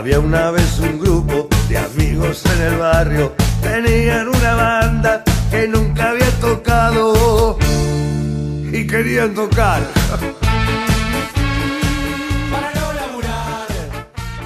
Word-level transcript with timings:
Había 0.00 0.18
una 0.18 0.50
vez 0.50 0.78
un 0.78 0.98
grupo 0.98 1.46
de 1.68 1.76
amigos 1.76 2.42
en 2.56 2.62
el 2.62 2.78
barrio, 2.78 3.34
tenían 3.60 4.28
una 4.28 4.54
banda 4.54 5.22
que 5.50 5.68
nunca 5.68 6.12
había 6.12 6.30
tocado 6.40 7.58
y 8.72 8.86
querían 8.86 9.34
tocar. 9.34 9.82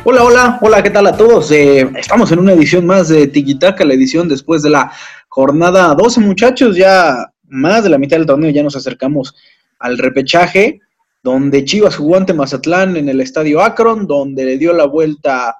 Hola, 0.03 0.25
hola, 0.25 0.59
hola, 0.61 0.83
¿qué 0.83 0.91
tal 0.91 1.07
a 1.07 1.17
todos? 1.17 1.53
Eh, 1.53 1.89
estamos 1.99 2.33
en 2.33 2.41
una 2.41 2.53
edición 2.53 2.85
más 2.85 3.07
de 3.07 3.29
Tiquitaca, 3.29 3.85
la 3.85 3.95
edición 3.95 4.29
después 4.29 4.61
de 4.65 4.71
la 4.71 4.91
jornada 5.29 5.95
12, 5.95 6.21
muchachos, 6.21 6.77
ya 6.77 7.31
más 7.45 7.85
de 7.85 7.91
la 7.91 7.99
mitad 7.99 8.17
del 8.17 8.27
torneo, 8.27 8.51
ya 8.51 8.65
nos 8.65 8.75
acercamos 8.75 9.37
al 9.79 9.99
repechaje, 9.99 10.81
donde 11.25 11.65
Chivas 11.65 11.97
jugó 11.97 12.17
ante 12.17 12.35
Mazatlán 12.35 12.99
en 12.99 13.09
el 13.09 13.23
estadio 13.23 13.63
Akron, 13.63 14.07
donde 14.07 14.45
le 14.45 14.59
dio 14.59 14.75
la 14.75 14.85
vuelta 14.85 15.57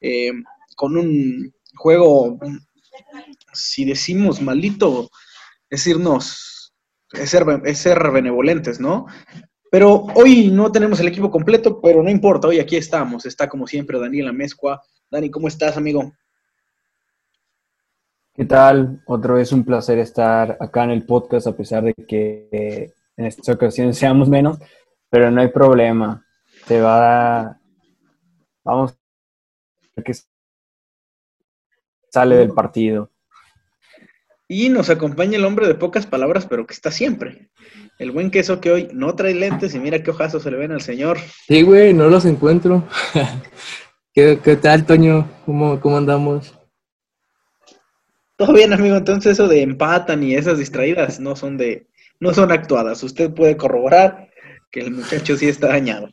eh, 0.00 0.32
con 0.74 0.96
un 0.96 1.54
juego, 1.76 2.36
si 3.52 3.84
decimos 3.84 4.42
malito, 4.42 5.08
es 5.70 5.86
irnos, 5.86 6.74
es 7.12 7.30
ser, 7.30 7.44
es 7.64 7.78
ser 7.78 8.10
benevolentes, 8.10 8.80
¿no? 8.80 9.06
Pero 9.70 10.06
hoy 10.16 10.50
no 10.50 10.72
tenemos 10.72 10.98
el 10.98 11.06
equipo 11.06 11.30
completo, 11.30 11.80
pero 11.80 12.02
no 12.02 12.10
importa, 12.10 12.48
hoy 12.48 12.58
aquí 12.58 12.76
estamos. 12.76 13.24
Está 13.24 13.48
como 13.48 13.68
siempre 13.68 14.00
Daniela 14.00 14.32
Mezcua. 14.32 14.82
Dani, 15.08 15.30
¿cómo 15.30 15.46
estás, 15.46 15.76
amigo? 15.76 16.12
¿Qué 18.34 18.44
tal? 18.46 19.00
Otra 19.06 19.34
vez 19.34 19.52
un 19.52 19.64
placer 19.64 20.00
estar 20.00 20.56
acá 20.58 20.82
en 20.82 20.90
el 20.90 21.06
podcast, 21.06 21.46
a 21.46 21.56
pesar 21.56 21.84
de 21.84 21.94
que 21.94 22.90
en 23.16 23.26
estas 23.26 23.54
ocasiones 23.54 23.96
seamos 23.96 24.28
menos, 24.28 24.58
pero 25.14 25.30
no 25.30 25.42
hay 25.42 25.46
problema. 25.46 26.26
Te 26.66 26.80
va 26.80 27.40
a... 27.40 27.60
Vamos 28.64 28.98
a 29.96 30.02
qué 30.02 30.12
sale 32.10 32.34
del 32.34 32.50
partido. 32.50 33.12
Y 34.48 34.70
nos 34.70 34.90
acompaña 34.90 35.36
el 35.36 35.44
hombre 35.44 35.68
de 35.68 35.76
pocas 35.76 36.04
palabras, 36.04 36.46
pero 36.46 36.66
que 36.66 36.74
está 36.74 36.90
siempre. 36.90 37.48
El 38.00 38.10
buen 38.10 38.32
queso 38.32 38.60
que 38.60 38.72
hoy 38.72 38.88
no 38.92 39.14
trae 39.14 39.34
lentes 39.34 39.76
y 39.76 39.78
mira 39.78 40.02
qué 40.02 40.10
ojazos 40.10 40.42
se 40.42 40.50
le 40.50 40.56
ven 40.56 40.72
al 40.72 40.82
señor. 40.82 41.18
Sí, 41.46 41.62
güey, 41.62 41.94
no 41.94 42.08
los 42.08 42.24
encuentro. 42.24 42.82
¿Qué, 44.12 44.58
tal, 44.60 44.84
Toño? 44.84 45.30
¿Cómo, 45.46 45.78
¿Cómo 45.78 45.96
andamos? 45.96 46.58
Todo 48.34 48.52
bien, 48.52 48.72
amigo. 48.72 48.96
Entonces 48.96 49.34
eso 49.34 49.46
de 49.46 49.62
empatan 49.62 50.24
y 50.24 50.34
esas 50.34 50.58
distraídas 50.58 51.20
no 51.20 51.36
son 51.36 51.56
de, 51.56 51.86
no 52.18 52.34
son 52.34 52.50
actuadas. 52.50 53.00
Usted 53.04 53.32
puede 53.32 53.56
corroborar 53.56 54.33
que 54.74 54.80
el 54.80 54.90
muchacho 54.90 55.36
sí 55.36 55.48
está 55.48 55.68
dañado. 55.68 56.10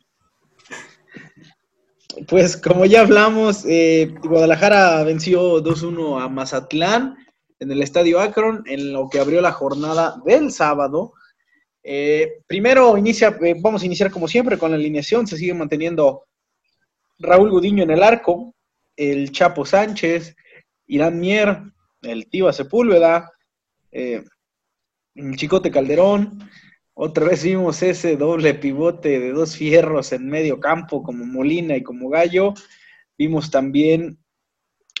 Pues 2.28 2.56
como 2.56 2.84
ya 2.84 3.00
hablamos, 3.00 3.64
eh, 3.66 4.14
Guadalajara 4.22 5.02
venció 5.02 5.60
2-1 5.60 6.22
a 6.22 6.28
Mazatlán 6.28 7.16
en 7.58 7.72
el 7.72 7.82
Estadio 7.82 8.20
Akron, 8.20 8.62
en 8.66 8.92
lo 8.92 9.08
que 9.08 9.18
abrió 9.18 9.40
la 9.40 9.50
jornada 9.50 10.22
del 10.24 10.52
sábado. 10.52 11.12
Eh, 11.82 12.40
primero 12.46 12.96
inicia, 12.96 13.36
eh, 13.42 13.56
vamos 13.58 13.82
a 13.82 13.86
iniciar 13.86 14.12
como 14.12 14.28
siempre 14.28 14.56
con 14.56 14.70
la 14.70 14.76
alineación, 14.76 15.26
se 15.26 15.36
sigue 15.36 15.54
manteniendo 15.54 16.26
Raúl 17.18 17.50
Gudiño 17.50 17.82
en 17.82 17.90
el 17.90 18.02
arco, 18.04 18.54
el 18.94 19.32
Chapo 19.32 19.66
Sánchez, 19.66 20.36
Irán 20.86 21.18
Mier, 21.18 21.62
el 22.02 22.28
Tiva 22.30 22.52
Sepúlveda, 22.52 23.32
el 23.90 24.24
Chicote 25.34 25.72
Calderón, 25.72 26.48
otra 26.94 27.26
vez 27.26 27.42
vimos 27.42 27.82
ese 27.82 28.16
doble 28.16 28.54
pivote 28.54 29.18
de 29.18 29.32
dos 29.32 29.56
fierros 29.56 30.12
en 30.12 30.28
medio 30.28 30.60
campo 30.60 31.02
como 31.02 31.24
Molina 31.24 31.76
y 31.76 31.82
como 31.82 32.08
Gallo, 32.08 32.54
vimos 33.16 33.50
también 33.50 34.18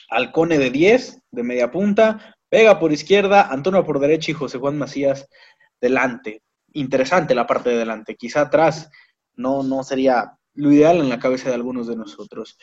al 0.08 0.32
Cone 0.32 0.58
de 0.58 0.70
10 0.70 1.20
de 1.30 1.42
media 1.42 1.70
punta, 1.70 2.36
Vega 2.50 2.78
por 2.78 2.92
izquierda, 2.92 3.48
Antonio 3.50 3.82
por 3.84 3.98
derecha 3.98 4.30
y 4.30 4.34
José 4.34 4.58
Juan 4.58 4.76
Macías 4.76 5.26
delante. 5.80 6.42
Interesante 6.74 7.34
la 7.34 7.46
parte 7.46 7.70
de 7.70 7.78
delante. 7.78 8.14
Quizá 8.14 8.42
atrás 8.42 8.90
no, 9.34 9.62
no 9.62 9.82
sería 9.82 10.38
lo 10.54 10.70
ideal 10.70 10.98
en 10.98 11.08
la 11.08 11.18
cabeza 11.18 11.48
de 11.48 11.54
algunos 11.54 11.86
de 11.86 11.96
nosotros. 11.96 12.58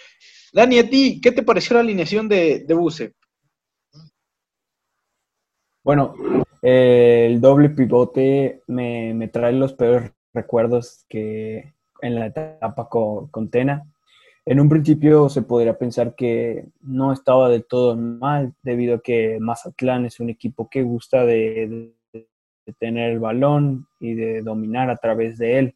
Dani, 0.53 0.77
a 0.77 0.89
ti, 0.89 1.19
¿qué 1.21 1.31
te 1.31 1.41
pareció 1.41 1.73
la 1.73 1.79
alineación 1.79 2.29
de, 2.29 2.65
de 2.67 2.73
Buse? 2.75 3.15
Bueno, 5.83 6.13
el 6.61 7.41
doble 7.41 7.69
pivote 7.69 8.61
me, 8.67 9.29
trae 9.31 9.53
los 9.53 9.73
peores 9.73 10.11
recuerdos 10.33 11.05
que 11.09 11.73
en 12.01 12.15
la 12.15 12.27
etapa 12.27 12.87
con, 12.89 13.27
con 13.27 13.49
Tena. 13.49 13.85
En 14.45 14.59
un 14.59 14.67
principio 14.67 15.29
se 15.29 15.43
podría 15.43 15.77
pensar 15.77 16.15
que 16.15 16.65
no 16.81 17.13
estaba 17.13 17.49
del 17.49 17.65
todo 17.65 17.95
mal, 17.95 18.53
debido 18.63 18.95
a 18.95 19.01
que 19.01 19.37
Mazatlán 19.39 20.05
es 20.05 20.19
un 20.19 20.29
equipo 20.29 20.69
que 20.69 20.81
gusta 20.81 21.23
de, 21.23 21.93
tener 22.79 23.11
el 23.11 23.19
balón 23.19 23.87
y 23.99 24.13
de 24.13 24.41
dominar 24.41 24.89
a 24.89 24.97
través 24.97 25.37
de 25.37 25.59
él. 25.59 25.75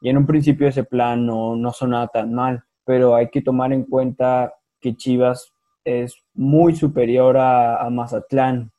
Y 0.00 0.10
en 0.10 0.18
un 0.18 0.26
principio 0.26 0.68
ese 0.68 0.84
plan 0.84 1.24
no, 1.24 1.56
no 1.56 1.72
sonaba 1.72 2.08
tan 2.08 2.34
mal, 2.34 2.64
pero 2.84 3.14
hay 3.14 3.30
que 3.30 3.42
tomar 3.42 3.72
en 3.72 3.84
cuenta 3.84 4.54
que 4.80 4.96
Chivas 4.96 5.52
es 5.84 6.14
muy 6.34 6.74
superior 6.76 7.36
a, 7.38 7.88
Mazatlán 7.90 8.70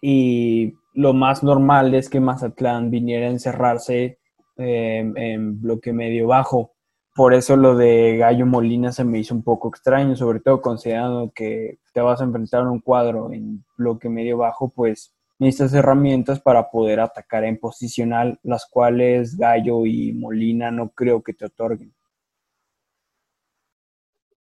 y 0.00 0.74
lo 0.94 1.12
más 1.12 1.42
normal 1.42 1.94
es 1.94 2.08
que 2.08 2.20
Mazatlán 2.20 2.90
viniera 2.90 3.26
a 3.26 3.30
encerrarse 3.30 4.18
eh, 4.56 5.12
en 5.16 5.60
bloque 5.60 5.92
medio 5.92 6.26
bajo 6.26 6.72
por 7.14 7.34
eso 7.34 7.56
lo 7.56 7.76
de 7.76 8.16
Gallo 8.16 8.46
Molina 8.46 8.90
se 8.90 9.04
me 9.04 9.18
hizo 9.18 9.34
un 9.34 9.42
poco 9.42 9.68
extraño, 9.68 10.16
sobre 10.16 10.40
todo 10.40 10.62
considerando 10.62 11.30
que 11.34 11.78
te 11.92 12.00
vas 12.00 12.20
a 12.20 12.24
enfrentar 12.24 12.62
a 12.62 12.70
un 12.70 12.80
cuadro 12.80 13.30
en 13.32 13.64
bloque 13.76 14.08
medio 14.08 14.38
bajo, 14.38 14.70
pues 14.70 15.14
necesitas 15.38 15.74
herramientas 15.74 16.40
para 16.40 16.70
poder 16.70 17.00
atacar 17.00 17.44
en 17.44 17.58
posicional, 17.58 18.40
las 18.42 18.64
cuales 18.66 19.36
Gallo 19.36 19.84
y 19.84 20.14
Molina 20.14 20.70
no 20.70 20.90
creo 20.90 21.22
que 21.22 21.34
te 21.34 21.46
otorguen. 21.46 21.92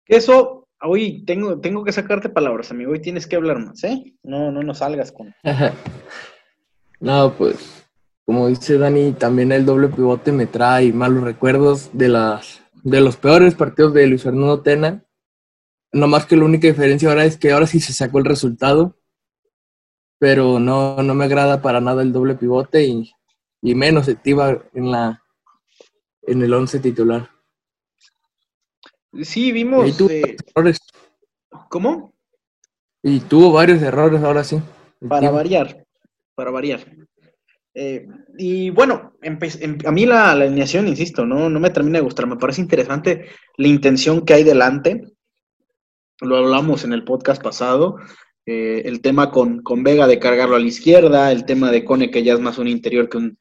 Eso, 0.06 0.68
hoy 0.80 1.22
tengo, 1.26 1.60
tengo 1.60 1.84
que 1.84 1.92
sacarte 1.92 2.30
palabras, 2.30 2.70
amigo, 2.70 2.92
hoy 2.92 3.00
tienes 3.00 3.26
que 3.26 3.36
hablar 3.36 3.58
más, 3.58 3.84
¿eh? 3.84 4.14
No, 4.22 4.50
no 4.50 4.62
nos 4.62 4.78
salgas 4.78 5.12
con... 5.12 5.34
no, 7.00 7.34
pues 7.36 7.84
como 8.24 8.48
dice 8.48 8.78
Dani, 8.78 9.12
también 9.12 9.52
el 9.52 9.66
doble 9.66 9.88
pivote 9.88 10.32
me 10.32 10.46
trae 10.46 10.92
malos 10.92 11.24
recuerdos 11.24 11.90
de, 11.92 12.08
las, 12.08 12.62
de 12.82 13.00
los 13.02 13.16
peores 13.16 13.54
partidos 13.54 13.92
de 13.92 14.06
Luis 14.06 14.22
Fernando 14.22 14.62
Tena. 14.62 15.04
No 15.92 16.08
más 16.08 16.24
que 16.24 16.36
la 16.36 16.44
única 16.44 16.66
diferencia 16.66 17.08
ahora 17.08 17.26
es 17.26 17.36
que 17.36 17.52
ahora 17.52 17.66
sí 17.66 17.80
se 17.80 17.92
sacó 17.92 18.18
el 18.18 18.24
resultado, 18.24 18.96
pero 20.18 20.58
no, 20.58 21.02
no 21.02 21.14
me 21.14 21.26
agrada 21.26 21.60
para 21.60 21.82
nada 21.82 22.02
el 22.02 22.12
doble 22.12 22.34
pivote 22.34 22.84
y, 22.84 23.12
menos 23.60 24.08
activa 24.08 24.62
en, 24.72 24.90
la, 24.90 25.22
en 26.22 26.42
el 26.42 26.54
once 26.54 26.80
titular. 26.80 27.30
Sí, 29.22 29.52
vimos... 29.52 30.00
errores. 30.00 30.78
¿Cómo? 31.68 32.14
Y 33.02 33.20
tuvo 33.20 33.52
varios 33.52 33.82
errores 33.82 34.22
ahora 34.22 34.44
sí. 34.44 34.58
Para 35.06 35.30
variar, 35.30 35.83
para 36.34 36.50
variar. 36.50 36.84
Eh, 37.74 38.06
y 38.38 38.70
bueno, 38.70 39.14
em, 39.22 39.38
a 39.84 39.90
mí 39.90 40.06
la, 40.06 40.32
alineación, 40.32 40.86
insisto, 40.86 41.26
no, 41.26 41.50
no 41.50 41.60
me 41.60 41.70
termina 41.70 41.98
de 41.98 42.04
gustar. 42.04 42.26
Me 42.26 42.36
parece 42.36 42.60
interesante 42.60 43.26
la 43.56 43.68
intención 43.68 44.24
que 44.24 44.34
hay 44.34 44.44
delante. 44.44 45.02
Lo 46.20 46.36
hablamos 46.36 46.84
en 46.84 46.92
el 46.92 47.04
podcast 47.04 47.42
pasado. 47.42 47.96
Eh, 48.46 48.82
el 48.84 49.00
tema 49.00 49.30
con, 49.30 49.62
con, 49.62 49.82
Vega 49.82 50.06
de 50.06 50.18
cargarlo 50.18 50.56
a 50.56 50.60
la 50.60 50.66
izquierda, 50.66 51.32
el 51.32 51.46
tema 51.46 51.70
de 51.70 51.84
Cone 51.84 52.10
que 52.10 52.22
ya 52.22 52.34
es 52.34 52.40
más 52.40 52.58
un 52.58 52.68
interior 52.68 53.08
que, 53.08 53.16
un, 53.16 53.38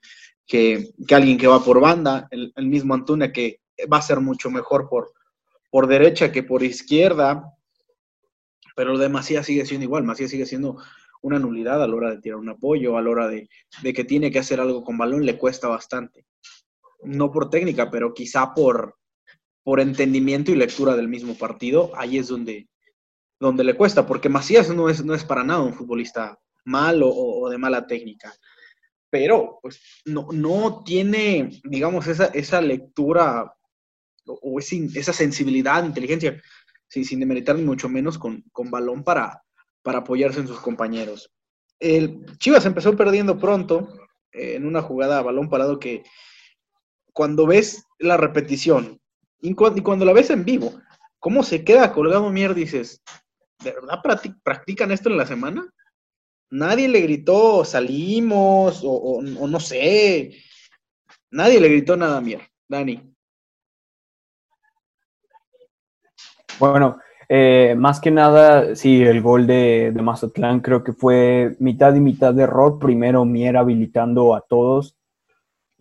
que, 0.48 0.94
alguien 1.12 1.38
que 1.38 1.48
va 1.48 1.64
por 1.64 1.82
banda, 1.82 2.28
el, 2.32 2.54
mismo 2.58 2.94
Antuna 2.94 3.32
que 3.32 3.60
va 3.92 3.98
a 3.98 4.02
ser 4.02 4.22
mucho 4.22 4.50
mejor 4.50 4.88
por, 4.90 5.12
por 5.70 5.88
derecha 5.88 6.32
que 6.32 6.44
por 6.44 6.64
izquierda, 6.64 7.44
pero 8.76 8.94
lo 8.94 8.98
de 8.98 9.10
Macías 9.10 9.46
sigue 9.46 9.66
siendo 9.66 9.84
igual, 9.84 10.04
Macías 10.04 10.32
sigue 10.32 10.46
siendo 10.46 10.78
una 11.24 11.40
nulidad 11.40 11.82
a 11.82 11.88
la 11.88 11.96
hora 11.96 12.12
de 12.12 12.22
tirar 12.22 12.38
un 12.38 12.50
apoyo, 12.50 12.98
a 12.98 13.02
la 13.02 13.10
hora 13.10 13.28
de, 13.28 13.50
que 13.82 14.04
tiene 14.04 14.30
que 14.30 14.40
hacer 14.40 14.60
algo 14.60 14.84
con 14.84 14.98
balón, 14.98 15.26
le 15.26 15.38
cuesta 15.38 15.68
bastante. 15.68 16.26
No 17.02 17.32
por 17.32 17.50
técnica, 17.50 17.90
pero 17.90 18.14
quizá 18.14 18.54
por, 18.54 18.98
por 19.64 19.80
entendimiento 19.80 20.52
y 20.52 20.56
lectura 20.56 20.96
del 20.96 21.08
mismo 21.08 21.36
partido, 21.36 21.92
ahí 21.96 22.18
es 22.18 22.28
donde, 22.28 22.68
donde 23.40 23.64
le 23.64 23.76
cuesta, 23.76 24.06
porque 24.06 24.30
Macías 24.30 24.70
no 24.70 24.90
es, 24.90 25.04
no 25.04 25.14
es 25.14 25.24
para 25.24 25.44
nada 25.44 25.62
un 25.62 25.74
futbolista 25.74 26.38
malo 26.66 27.10
o, 27.10 27.50
de 27.50 27.58
mala 27.58 27.88
técnica, 27.88 28.34
pero 29.10 29.60
pues 29.62 29.82
no, 30.06 30.28
no 30.32 30.84
tiene, 30.86 31.62
digamos, 31.64 32.08
esa, 32.08 32.26
esa 32.26 32.60
lectura 32.60 33.54
o, 34.26 34.60
esa 34.60 35.14
sensibilidad, 35.14 35.86
inteligencia, 35.86 36.42
sin, 36.90 37.06
sin 37.06 37.22
demeritar 37.22 37.56
ni 37.56 37.64
mucho 37.64 37.88
menos 37.88 38.18
con, 38.18 38.44
con 38.52 38.70
balón 38.70 39.06
para, 39.06 39.42
para 39.84 40.00
apoyarse 40.00 40.40
en 40.40 40.48
sus 40.48 40.60
compañeros. 40.60 41.32
El 41.80 42.26
Chivas 42.38 42.66
empezó 42.66 42.96
perdiendo 42.96 43.38
pronto 43.38 43.90
eh, 44.32 44.56
en 44.56 44.66
una 44.66 44.82
jugada 44.82 45.20
a 45.20 45.24
balón 45.24 45.50
parado 45.50 45.80
que 45.80 46.04
cuando 47.12 47.46
ves 47.46 47.86
la 48.00 48.18
repetición 48.18 49.00
y 49.42 49.54
cuando, 49.54 50.06
la 50.06 50.14
ves 50.14 50.30
en 50.30 50.46
vivo, 50.46 50.74
¿Cómo 51.24 51.42
se 51.42 51.64
queda 51.64 51.94
colgado 51.94 52.30
Mier? 52.30 52.54
Dices, 52.54 53.02
¿de 53.64 53.72
verdad 53.72 54.02
practican 54.44 54.92
esto 54.92 55.10
en 55.10 55.16
la 55.16 55.26
semana? 55.26 55.66
Nadie 56.50 56.90
le 56.90 57.00
gritó, 57.00 57.64
salimos, 57.64 58.82
o, 58.84 59.22
no 59.22 59.60
sé. 59.62 60.38
Nadie 61.32 61.62
le 61.62 61.70
gritó 61.70 61.96
nada 61.96 62.18
a 62.18 62.22
Mier, 62.22 62.42
Dani. 62.68 63.16
Bueno, 66.60 67.00
eh, 67.30 67.76
más 67.78 68.00
que 68.00 68.12
nada, 68.12 68.76
sí, 68.76 69.02
el 69.02 69.22
gol 69.22 69.48
de, 69.48 69.92
de, 69.94 70.02
Mazatlán 70.02 70.60
creo 70.60 70.84
que 70.84 70.94
fue 70.94 71.56
mitad 71.60 71.96
y 71.96 72.00
mitad 72.00 72.34
de 72.34 72.44
error. 72.44 72.80
Primero 72.80 73.26
Mier 73.26 73.58
habilitando 73.58 74.36
a 74.36 74.42
todos 74.42 74.96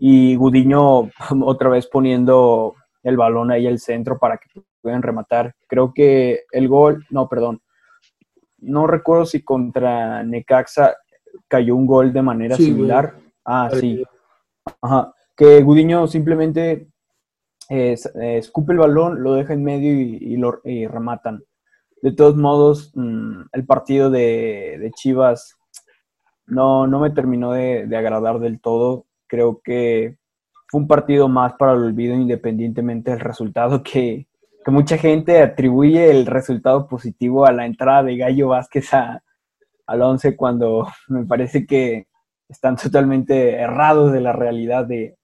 y 0.05 0.35
Gudiño 0.35 1.11
otra 1.44 1.69
vez 1.69 1.87
poniendo 1.87 2.75
el 3.03 3.17
balón 3.17 3.50
ahí 3.50 3.67
al 3.67 3.79
centro 3.79 4.19
para 4.19 4.39
que 4.39 4.62
puedan 4.81 5.03
rematar. 5.03 5.55
Creo 5.67 5.93
que 5.94 6.41
el 6.50 6.69
gol, 6.69 7.06
no, 7.11 7.29
perdón, 7.29 7.61
no 8.59 8.87
recuerdo 8.87 9.27
si 9.27 9.43
contra 9.43 10.23
Necaxa 10.23 10.97
cayó 11.49 11.77
un 11.77 11.87
gol 11.87 12.12
de 12.12 12.23
manera 12.23 12.56
similar. 12.56 13.15
Ah, 13.45 13.71
sí. 13.73 14.03
Ajá. 14.81 15.12
Que 15.37 15.62
Gudiño 15.62 16.06
simplemente 16.06 16.88
escupe 17.73 18.73
el 18.73 18.79
balón, 18.79 19.23
lo 19.23 19.35
deja 19.35 19.53
en 19.53 19.65
medio 19.65 19.93
y, 19.93 20.37
lo 20.37 20.61
rematan. 20.63 21.45
De 22.03 22.13
todos 22.13 22.37
modos, 22.37 22.93
mm, 22.95 23.43
el 23.53 23.67
partido 23.67 24.11
de, 24.11 24.91
Chivas 24.97 25.57
no, 26.47 26.87
no, 26.87 27.01
me 27.01 27.11
terminó 27.11 27.53
de, 27.53 27.87
de, 27.87 27.97
agradar 27.97 28.41
del 28.41 28.61
todo. 28.61 29.07
Creo 29.27 29.61
que 29.63 30.17
fue 30.69 30.81
un 30.81 30.89
partido 30.89 31.29
más 31.29 31.55
para 31.55 31.73
el 31.73 31.79
olvido 31.79 32.15
independientemente 32.15 33.11
del 33.11 33.21
resultado 33.21 33.83
que, 33.83 34.27
que 34.65 34.71
mucha 34.71 34.99
gente 34.99 35.43
atribuye 35.43 36.11
el 36.11 36.27
resultado 36.27 36.87
positivo 36.89 37.47
a 37.47 37.53
la 37.53 37.67
entrada 37.67 38.03
de 38.03 38.17
Gallo 38.17 38.49
Vázquez 38.49 38.93
a, 38.95 39.23
al 39.87 40.03
11 40.03 40.37
cuando 40.37 40.87
me 41.09 41.25
parece 41.25 41.67
que 41.67 42.07
están 42.49 42.77
totalmente 42.77 43.55
errados 43.55 44.13
de 44.13 44.21
la 44.21 44.33
realidad 44.33 44.87
de, 44.87 45.17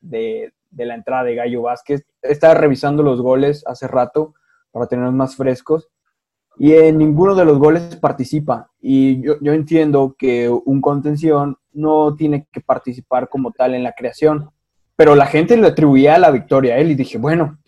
de, 0.00 0.52
la 0.76 0.94
entrada 0.94 1.24
de 1.24 1.34
Gallo 1.34 1.62
Vázquez. 1.62 2.04
Estaba 2.22 2.54
revisando 2.54 3.02
los 3.02 3.20
goles 3.20 3.64
hace 3.66 3.86
rato 3.86 4.34
para 4.70 4.86
tenerlos 4.86 5.14
más 5.14 5.36
frescos 5.36 5.88
y 6.56 6.72
en 6.72 6.98
ninguno 6.98 7.34
de 7.34 7.44
los 7.44 7.58
goles 7.58 7.96
participa. 7.96 8.70
Y 8.80 9.20
yo, 9.20 9.34
yo 9.40 9.52
entiendo 9.52 10.14
que 10.18 10.48
un 10.48 10.80
contención 10.80 11.56
no 11.72 12.14
tiene 12.14 12.46
que 12.52 12.60
participar 12.60 13.28
como 13.28 13.52
tal 13.52 13.74
en 13.74 13.82
la 13.82 13.92
creación, 13.92 14.50
pero 14.96 15.14
la 15.14 15.26
gente 15.26 15.56
le 15.56 15.66
atribuía 15.66 16.18
la 16.18 16.30
victoria 16.30 16.74
a 16.74 16.78
él 16.78 16.90
y 16.90 16.94
dije, 16.94 17.18
bueno, 17.18 17.58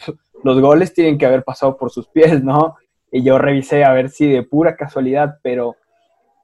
los 0.44 0.60
goles 0.60 0.94
tienen 0.94 1.18
que 1.18 1.26
haber 1.26 1.42
pasado 1.42 1.76
por 1.76 1.90
sus 1.90 2.08
pies, 2.08 2.42
¿no? 2.42 2.76
Y 3.10 3.22
yo 3.22 3.38
revisé 3.38 3.84
a 3.84 3.92
ver 3.92 4.10
si 4.10 4.30
de 4.30 4.42
pura 4.42 4.76
casualidad, 4.76 5.38
pero 5.42 5.76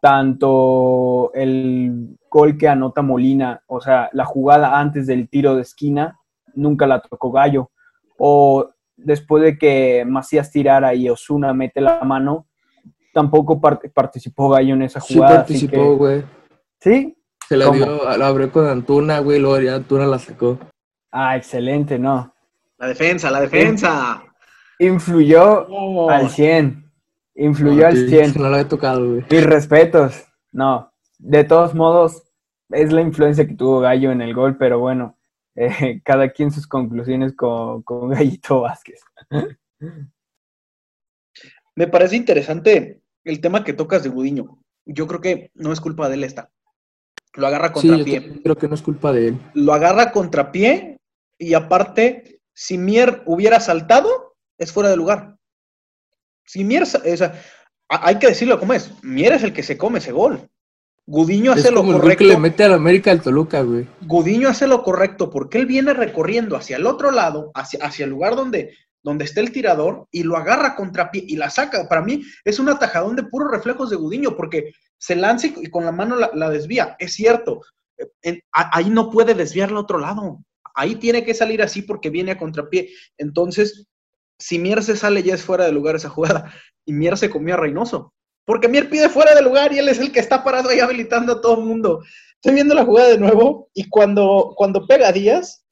tanto 0.00 1.31
el 1.35 2.19
gol 2.29 2.58
que 2.58 2.69
anota 2.69 3.03
Molina, 3.03 3.62
o 3.67 3.81
sea, 3.81 4.11
la 4.12 4.25
jugada 4.25 4.81
antes 4.81 5.06
del 5.06 5.29
tiro 5.29 5.55
de 5.55 5.62
esquina, 5.62 6.19
nunca 6.54 6.87
la 6.87 7.00
tocó 7.00 7.31
Gallo. 7.32 7.70
O 8.19 8.70
después 8.96 9.43
de 9.43 9.58
que 9.58 10.04
Macías 10.06 10.50
tirara 10.50 10.94
y 10.94 11.08
Osuna 11.08 11.52
mete 11.52 11.81
la 11.81 12.00
mano, 12.02 12.46
tampoco 13.12 13.60
participó 13.60 14.49
Gallo 14.50 14.75
en 14.75 14.82
esa 14.82 15.00
jugada. 15.00 15.32
Sí 15.32 15.37
participó, 15.37 15.96
güey. 15.96 16.25
¿Sí? 16.81 17.16
Se 17.49 17.56
la 17.56 17.70
dio, 17.70 18.16
la 18.16 18.26
abrió 18.26 18.50
con 18.50 18.66
Antuna, 18.66 19.19
güey, 19.19 19.38
luego 19.38 19.60
ya 19.60 19.75
Antuna 19.75 20.06
la 20.06 20.19
sacó. 20.19 20.58
Ah, 21.10 21.37
excelente, 21.37 21.99
¿no? 21.99 22.32
La 22.78 22.87
defensa, 22.88 23.31
la 23.31 23.40
defensa. 23.40 24.22
Influyó 24.78 26.08
al 26.08 26.31
100. 26.31 26.90
Influyó 27.34 27.87
al 27.87 28.08
100. 28.08 28.34
No 28.37 28.48
lo 28.48 28.55
había 28.56 28.69
tocado, 28.69 29.06
güey. 29.06 29.25
Mis 29.31 29.44
respetos. 29.44 30.25
No. 30.50 30.93
De 31.19 31.44
todos 31.44 31.75
modos, 31.75 32.22
es 32.70 32.93
la 32.93 33.02
influencia 33.02 33.46
que 33.46 33.55
tuvo 33.55 33.81
Gallo 33.81 34.10
en 34.10 34.22
el 34.22 34.34
gol, 34.34 34.56
pero 34.56 34.78
bueno, 34.81 35.19
eh, 35.54 36.00
cada 36.04 36.31
quien 36.31 36.50
sus 36.50 36.66
conclusiones 36.66 37.34
con, 37.34 37.82
con 37.82 38.10
Gallito 38.10 38.60
Vázquez. 38.62 39.00
Me 41.75 41.87
parece 41.87 42.16
interesante 42.16 43.00
el 43.25 43.40
tema 43.40 43.64
que 43.64 43.72
tocas 43.72 44.02
de 44.02 44.10
Gudiño. 44.10 44.58
Yo 44.84 45.06
creo 45.06 45.20
que 45.20 45.50
no 45.54 45.72
es 45.72 45.81
culpa 45.81 46.08
de 46.08 46.14
él 46.16 46.25
esta. 46.25 46.50
Lo 47.34 47.46
agarra 47.46 47.72
contrapié. 47.72 48.20
Sí, 48.20 48.40
creo 48.43 48.56
que 48.56 48.69
no 48.69 48.75
es 48.75 48.82
culpa 48.82 49.12
de 49.12 49.28
él. 49.28 49.40
Lo 49.54 49.72
agarra 49.72 50.12
contrapié 50.12 50.99
y 51.38 51.55
aparte 51.55 52.40
si 52.55 52.76
Mier 52.78 53.22
hubiera 53.26 53.60
saltado, 53.60 54.37
es 54.58 54.72
fuera 54.72 54.90
de 54.90 54.96
lugar. 54.96 55.38
Si 56.44 56.64
Mier, 56.64 56.82
o 56.82 56.87
sea, 56.87 57.40
hay 57.88 58.19
que 58.19 58.28
decirlo 58.28 58.58
como 58.58 58.75
es, 58.75 58.93
Mier 59.02 59.32
es 59.32 59.43
el 59.43 59.52
que 59.52 59.62
se 59.62 59.78
come 59.78 59.98
ese 59.98 60.12
gol. 60.12 60.48
Gudiño 61.06 61.52
hace 61.52 61.70
lo 61.70 61.84
correcto. 61.84 62.19
que 62.19 62.25
le 62.25 62.38
mete 62.38 62.64
a 62.64 62.69
la 62.69 62.76
América 62.76 63.10
al 63.10 63.22
Toluca, 63.22 63.62
güey. 63.62 63.88
Gudiño 64.02 64.49
hace 64.49 64.66
lo 64.66 64.82
correcto 64.82 65.31
porque 65.31 65.58
él 65.58 65.66
viene 65.66 65.93
recorriendo 65.94 66.56
hacia 66.56 66.76
el 66.76 66.87
otro 66.87 67.10
lado, 67.10 67.50
hacia, 67.54 67.84
hacia 67.84 68.04
el 68.04 68.10
lugar 68.10 68.37
donde, 68.37 68.76
donde 69.02 69.25
está 69.25 69.40
el 69.40 69.50
tirador 69.50 70.06
y 70.12 70.22
lo 70.22 70.37
agarra 70.37 70.76
contra 70.76 71.10
pie 71.10 71.25
y 71.26 71.37
la 71.37 71.50
saca. 71.50 71.88
Para 71.88 72.02
mí 72.02 72.22
es 72.44 72.58
un 72.58 72.69
atajadón 72.69 73.16
de 73.16 73.25
puros 73.25 73.50
reflejos 73.50 73.90
de 73.90 73.96
Gudiño 73.96 74.37
porque 74.37 74.72
se 74.96 75.16
lanza 75.16 75.49
y 75.49 75.66
con 75.70 75.84
la 75.84 75.93
mano 75.93 76.16
la, 76.16 76.50
desvía. 76.50 76.94
Es 76.99 77.14
cierto, 77.14 77.62
ahí 78.52 78.88
no 78.88 79.10
puede 79.10 79.34
desviar 79.34 79.70
al 79.70 79.76
otro 79.78 79.98
lado 79.98 80.38
ahí 80.75 80.96
tiene 80.96 81.25
que 81.25 81.34
salir 81.34 81.62
así 81.62 81.82
porque 81.82 82.10
viene 82.10 82.32
a 82.32 82.38
contrapié. 82.38 82.90
Entonces, 83.19 83.87
si 84.38 84.58
Mier 84.58 84.82
se 84.82 84.96
sale, 84.96 85.22
ya 85.22 85.34
es 85.34 85.43
fuera 85.43 85.64
de 85.64 85.72
lugar 85.72 85.96
esa 85.96 86.08
jugada. 86.08 86.52
Y 86.84 86.93
Mier 86.93 87.16
se 87.16 87.31
comió 87.31 87.55
a 87.55 87.58
Reynoso. 87.58 88.12
Porque 88.44 88.69
Mier 88.69 88.89
pide 88.89 89.09
fuera 89.09 89.35
de 89.35 89.43
lugar 89.43 89.73
y 89.73 89.79
él 89.79 89.89
es 89.89 89.99
el 89.99 90.12
que 90.12 90.21
está 90.21 90.43
parado 90.43 90.69
ahí 90.69 90.81
habilitando 90.81 91.35
a 91.35 91.41
todo 91.41 91.61
el 91.61 91.65
mundo. 91.65 92.03
Estoy 92.35 92.55
viendo 92.55 92.75
la 92.75 92.85
jugada 92.85 93.11
de 93.11 93.19
nuevo 93.19 93.71
y 93.73 93.89
cuando, 93.89 94.53
cuando 94.56 94.87
pega 94.87 95.09
a 95.09 95.12
Díaz, 95.12 95.65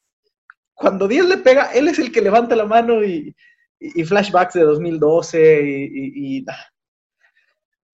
cuando 0.75 1.09
Díaz 1.09 1.27
le 1.27 1.39
pega, 1.39 1.73
él 1.73 1.89
es 1.89 1.99
el 1.99 2.13
que 2.13 2.21
levanta 2.21 2.55
la 2.57 2.65
mano 2.65 3.05
y, 3.05 3.35
flashbacks 4.05 4.55
de 4.55 4.63
2012 4.63 5.63
y, 5.63 6.45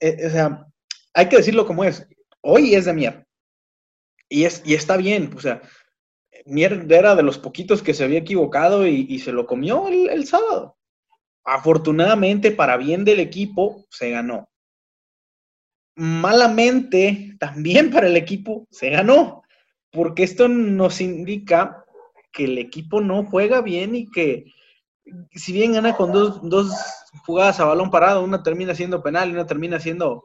eh, 0.01 0.27
o 0.27 0.31
sea, 0.31 0.67
hay 1.15 1.29
que 1.29 1.37
decirlo 1.37 1.67
como 1.67 1.85
es. 1.85 2.07
Hoy 2.43 2.75
es 2.75 2.85
de 2.85 2.93
Mier. 2.93 3.27
Y, 4.29 4.45
es, 4.45 4.63
y 4.65 4.75
está 4.75 4.97
bien, 4.97 5.33
o 5.37 5.41
sea, 5.41 5.63
Mier 6.45 6.87
era 6.91 7.15
de 7.15 7.23
los 7.23 7.39
poquitos 7.39 7.83
que 7.83 7.95
se 7.95 8.05
había 8.05 8.19
equivocado 8.19 8.87
y, 8.87 9.19
se 9.19 9.33
lo 9.33 9.47
comió 9.47 9.89
el, 9.89 10.27
sábado. 10.27 10.77
Afortunadamente, 11.45 12.51
para 12.51 12.77
bien 12.77 13.05
del 13.05 13.21
equipo, 13.21 13.87
se 13.91 14.11
ganó. 14.11 14.49
Malamente, 15.97 17.37
también 17.41 17.91
para 17.91 18.07
el 18.07 18.17
equipo, 18.17 18.67
se 18.71 18.91
ganó. 18.91 19.43
Porque 19.91 20.23
esto 20.23 20.49
nos 20.49 21.01
indica 21.01 21.85
que 22.33 22.45
el 22.45 22.59
equipo 22.59 23.01
no 23.01 23.25
juega 23.25 23.63
bien 23.63 23.97
y 23.97 24.11
que 24.11 24.53
si 25.33 25.53
bien 25.53 25.73
gana 25.73 25.97
con 25.97 26.13
dos, 26.13 26.41
dos 26.43 26.73
jugadas 27.25 27.61
a 27.61 27.65
balón 27.65 27.91
parado, 27.91 28.25
una 28.25 28.43
termina 28.43 28.75
siendo 28.75 29.03
penal 29.03 29.29
y 29.29 29.33
una 29.33 29.47
termina 29.47 29.81
siendo, 29.81 30.25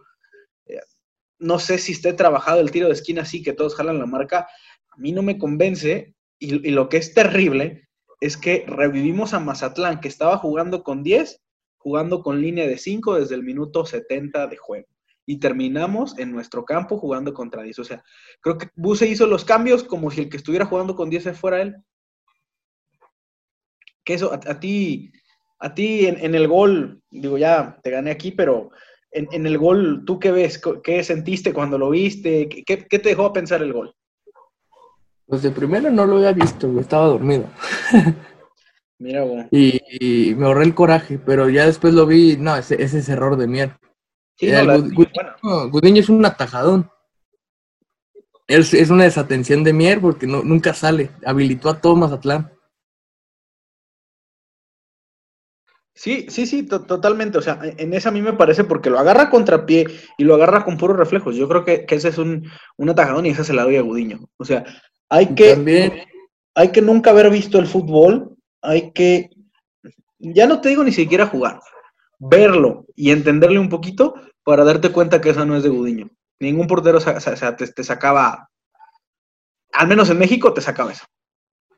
eh, 0.66 0.80
no 1.40 1.60
sé 1.60 1.78
si 1.78 1.94
esté 1.94 2.14
trabajado 2.14 2.60
el 2.60 2.72
tiro 2.72 2.88
de 2.88 2.94
esquina 2.94 3.22
así 3.22 3.42
que 3.42 3.54
todos 3.54 3.76
jalan 3.76 4.00
la 4.00 4.06
marca, 4.06 4.48
a 4.90 4.98
mí 4.98 5.12
no 5.12 5.22
me 5.22 5.38
convence 5.38 6.16
y, 6.40 6.72
lo 6.72 6.90
que 6.90 6.98
es 6.98 7.14
terrible 7.14 7.88
es 8.20 8.36
que 8.36 8.66
revivimos 8.68 9.34
a 9.34 9.40
Mazatlán, 9.40 10.00
que 10.00 10.08
estaba 10.08 10.38
jugando 10.38 10.84
con 10.84 11.04
10, 11.04 11.42
jugando 11.78 12.24
con 12.24 12.42
línea 12.42 12.68
de 12.68 12.78
5 12.78 13.20
desde 13.20 13.36
el 13.36 13.44
minuto 13.44 13.86
70 13.86 14.48
de 14.48 14.58
juego. 14.58 14.88
Y 15.32 15.38
terminamos 15.38 16.20
en 16.20 16.30
nuestro 16.34 16.66
campo 16.66 16.98
jugando 16.98 17.34
contra 17.34 17.64
10. 17.64 17.80
O 17.80 17.84
sea, 17.86 18.04
creo 18.42 18.58
que 18.58 18.68
Buse 18.76 19.08
hizo 19.08 19.26
los 19.28 19.46
cambios 19.46 19.82
como 19.82 20.12
si 20.12 20.20
el 20.20 20.30
que 20.30 20.36
estuviera 20.36 20.66
jugando 20.66 20.94
con 20.94 21.10
10 21.10 21.38
fuera 21.38 21.62
él. 21.62 21.78
Que 24.04 24.16
eso, 24.16 24.34
a, 24.34 24.60
ti, 24.60 25.10
a 25.60 25.74
ti 25.74 26.06
en, 26.06 26.36
el 26.36 26.50
gol, 26.50 27.02
digo, 27.10 27.38
ya 27.38 27.80
te 27.82 27.92
gané 27.92 28.12
aquí, 28.12 28.32
pero 28.32 28.72
en, 29.10 29.46
el 29.46 29.58
gol, 29.58 30.04
¿tú 30.06 30.20
qué 30.20 30.32
ves? 30.32 30.62
¿Qué 30.84 31.02
sentiste 31.02 31.54
cuando 31.54 31.78
lo 31.78 31.92
viste? 31.92 32.50
¿Qué, 32.50 32.64
qué 32.66 33.00
te 33.00 33.10
dejó 33.10 33.32
pensar 33.32 33.62
el 33.62 33.72
gol? 33.72 33.96
Pues 35.28 35.44
de 35.44 35.52
primero 35.52 35.90
no 35.90 36.06
lo 36.06 36.18
había 36.18 36.34
visto, 36.34 36.78
estaba 36.78 37.06
dormido. 37.06 37.46
Mira, 39.00 39.24
güey. 39.24 39.48
Y, 39.50 40.36
me 40.36 40.48
ahorré 40.48 40.66
el 40.66 40.76
coraje, 40.76 41.20
pero 41.20 41.50
ya 41.50 41.68
después 41.68 41.94
lo 41.94 42.06
vi, 42.06 42.36
no, 42.38 42.58
ese, 42.58 42.84
ese 42.84 43.00
es 43.00 43.08
error 43.08 43.38
de 43.38 43.48
mier. 43.48 43.78
Sí, 44.42 44.52
Gudiño 45.70 46.02
es 46.02 46.10
un 46.10 46.26
atajadón. 46.26 46.90
Es, 48.48 48.74
es 48.74 48.90
una 48.90 49.04
desatención 49.04 49.64
de 49.64 49.72
Mier 49.72 50.02
porque 50.02 50.28
no, 50.28 50.44
nunca 50.44 50.74
sale. 50.74 51.12
Habilitó 51.26 51.70
a 51.70 51.80
todo 51.80 51.96
Mazatlán. 51.96 52.52
Sí, 55.94 56.26
sí, 56.30 56.48
sí, 56.48 56.64
totalmente. 56.64 57.38
O 57.38 57.42
sea, 57.42 57.60
en 57.62 57.94
esa 57.94 58.10
a 58.10 58.12
mí 58.12 58.22
me 58.22 58.34
parece 58.34 58.64
porque 58.64 58.90
lo 58.90 58.98
agarra 58.98 59.30
contra 59.30 59.66
pie 59.66 59.86
y 60.18 60.24
lo 60.24 60.34
agarra 60.34 60.66
con 60.66 60.78
puros 60.78 60.98
reflejos. 60.98 61.36
Yo 61.36 61.48
creo 61.48 61.64
que, 61.64 61.86
ese 61.88 62.10
es 62.10 62.18
un, 62.18 62.50
un 62.78 62.90
atajadón 62.90 63.28
y 63.28 63.30
esa 63.30 63.44
se 63.44 63.54
la 63.54 63.64
doy 63.64 63.76
a 63.76 63.82
Gudiño. 63.82 64.20
O 64.38 64.44
sea, 64.44 64.66
hay 65.08 65.36
que, 65.36 66.08
hay 66.56 66.72
que 66.72 66.82
nunca 66.82 67.12
haber 67.12 67.30
visto 67.30 67.60
el 67.60 67.68
fútbol, 67.68 68.36
hay 68.62 68.92
que 68.92 69.30
ya 70.22 70.48
no 70.48 70.62
te 70.62 70.70
digo 70.70 70.84
ni 70.84 70.92
siquiera 70.92 71.28
jugar, 71.28 71.60
verlo 72.20 72.86
y 72.96 73.12
entenderle 73.12 73.60
un 73.60 73.70
poquito 73.70 74.16
para 74.44 74.64
darte 74.64 74.92
cuenta 74.92 75.22
que 75.22 75.30
esa 75.30 75.46
no 75.46 75.56
es 75.56 75.64
de 75.64 75.70
Gudiño. 75.70 76.10
Ningún 76.40 76.68
portero 76.68 77.00
te, 77.00 77.84
sacaba, 77.84 78.50
al 79.74 79.88
menos 79.88 80.10
en 80.10 80.20
México, 80.20 80.54
te 80.54 80.62
sacaba 80.62 80.92
eso. 80.92 81.06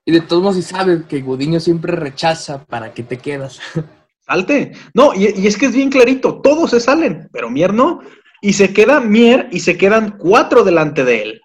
Y 0.05 0.11
de 0.11 0.21
todos 0.21 0.41
modos, 0.41 0.55
si 0.55 0.61
sabes 0.61 1.05
que 1.05 1.21
Gudiño 1.21 1.59
siempre 1.59 1.95
rechaza 1.95 2.65
para 2.65 2.93
que 2.93 3.03
te 3.03 3.17
quedas. 3.17 3.59
Salte. 4.19 4.71
No, 4.93 5.13
y, 5.13 5.37
y, 5.37 5.47
es 5.47 5.57
que 5.57 5.65
es 5.65 5.75
bien 5.75 5.89
clarito, 5.89 6.41
todos 6.41 6.71
se 6.71 6.79
salen, 6.79 7.29
pero 7.33 7.49
Mier 7.49 7.73
no. 7.73 8.01
Y 8.41 8.53
se 8.53 8.73
queda 8.73 8.99
Mier 8.99 9.49
y 9.51 9.59
se 9.59 9.77
quedan 9.77 10.17
cuatro 10.17 10.63
delante 10.63 11.03
de 11.03 11.21
él. 11.21 11.41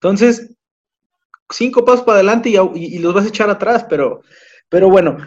Entonces, 0.00 0.52
cinco 1.52 1.84
pasos 1.84 2.04
para 2.04 2.16
adelante 2.16 2.50
y, 2.50 2.98
los 2.98 3.14
vas 3.14 3.24
a 3.24 3.28
echar 3.28 3.50
atrás, 3.50 3.86
pero, 3.88 4.22
pero 4.72 4.88
bueno, 4.88 5.18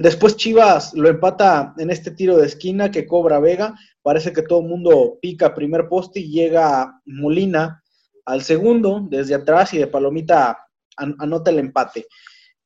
después 0.00 0.34
Chivas 0.34 0.94
lo 0.94 1.10
empata 1.10 1.74
en 1.76 1.90
este 1.90 2.10
tiro 2.10 2.38
de 2.38 2.46
esquina 2.46 2.90
que 2.90 3.06
cobra 3.06 3.38
Vega. 3.38 3.74
Parece 4.00 4.32
que 4.32 4.40
todo 4.40 4.60
el 4.60 4.68
mundo 4.68 5.18
pica 5.20 5.54
primer 5.54 5.90
poste 5.90 6.20
y 6.20 6.30
llega 6.30 7.02
Molina 7.04 7.82
al 8.24 8.40
segundo 8.40 9.06
desde 9.06 9.34
atrás 9.34 9.74
y 9.74 9.78
de 9.78 9.88
palomita 9.88 10.56
anota 10.96 11.50
el 11.50 11.58
empate. 11.58 12.06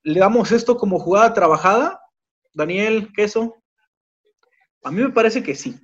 ¿Le 0.04 0.20
damos 0.20 0.52
esto 0.52 0.76
como 0.76 1.00
jugada 1.00 1.34
trabajada? 1.34 2.00
Daniel, 2.54 3.12
queso. 3.12 3.56
A 4.84 4.92
mí 4.92 5.02
me 5.02 5.10
parece 5.10 5.42
que 5.42 5.56
sí. 5.56 5.74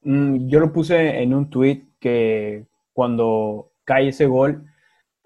Mm, 0.00 0.48
yo 0.48 0.58
lo 0.58 0.72
puse 0.72 1.22
en 1.22 1.32
un 1.32 1.48
tweet 1.48 1.86
que 2.00 2.66
cuando 2.92 3.74
cae 3.84 4.08
ese 4.08 4.26
gol, 4.26 4.66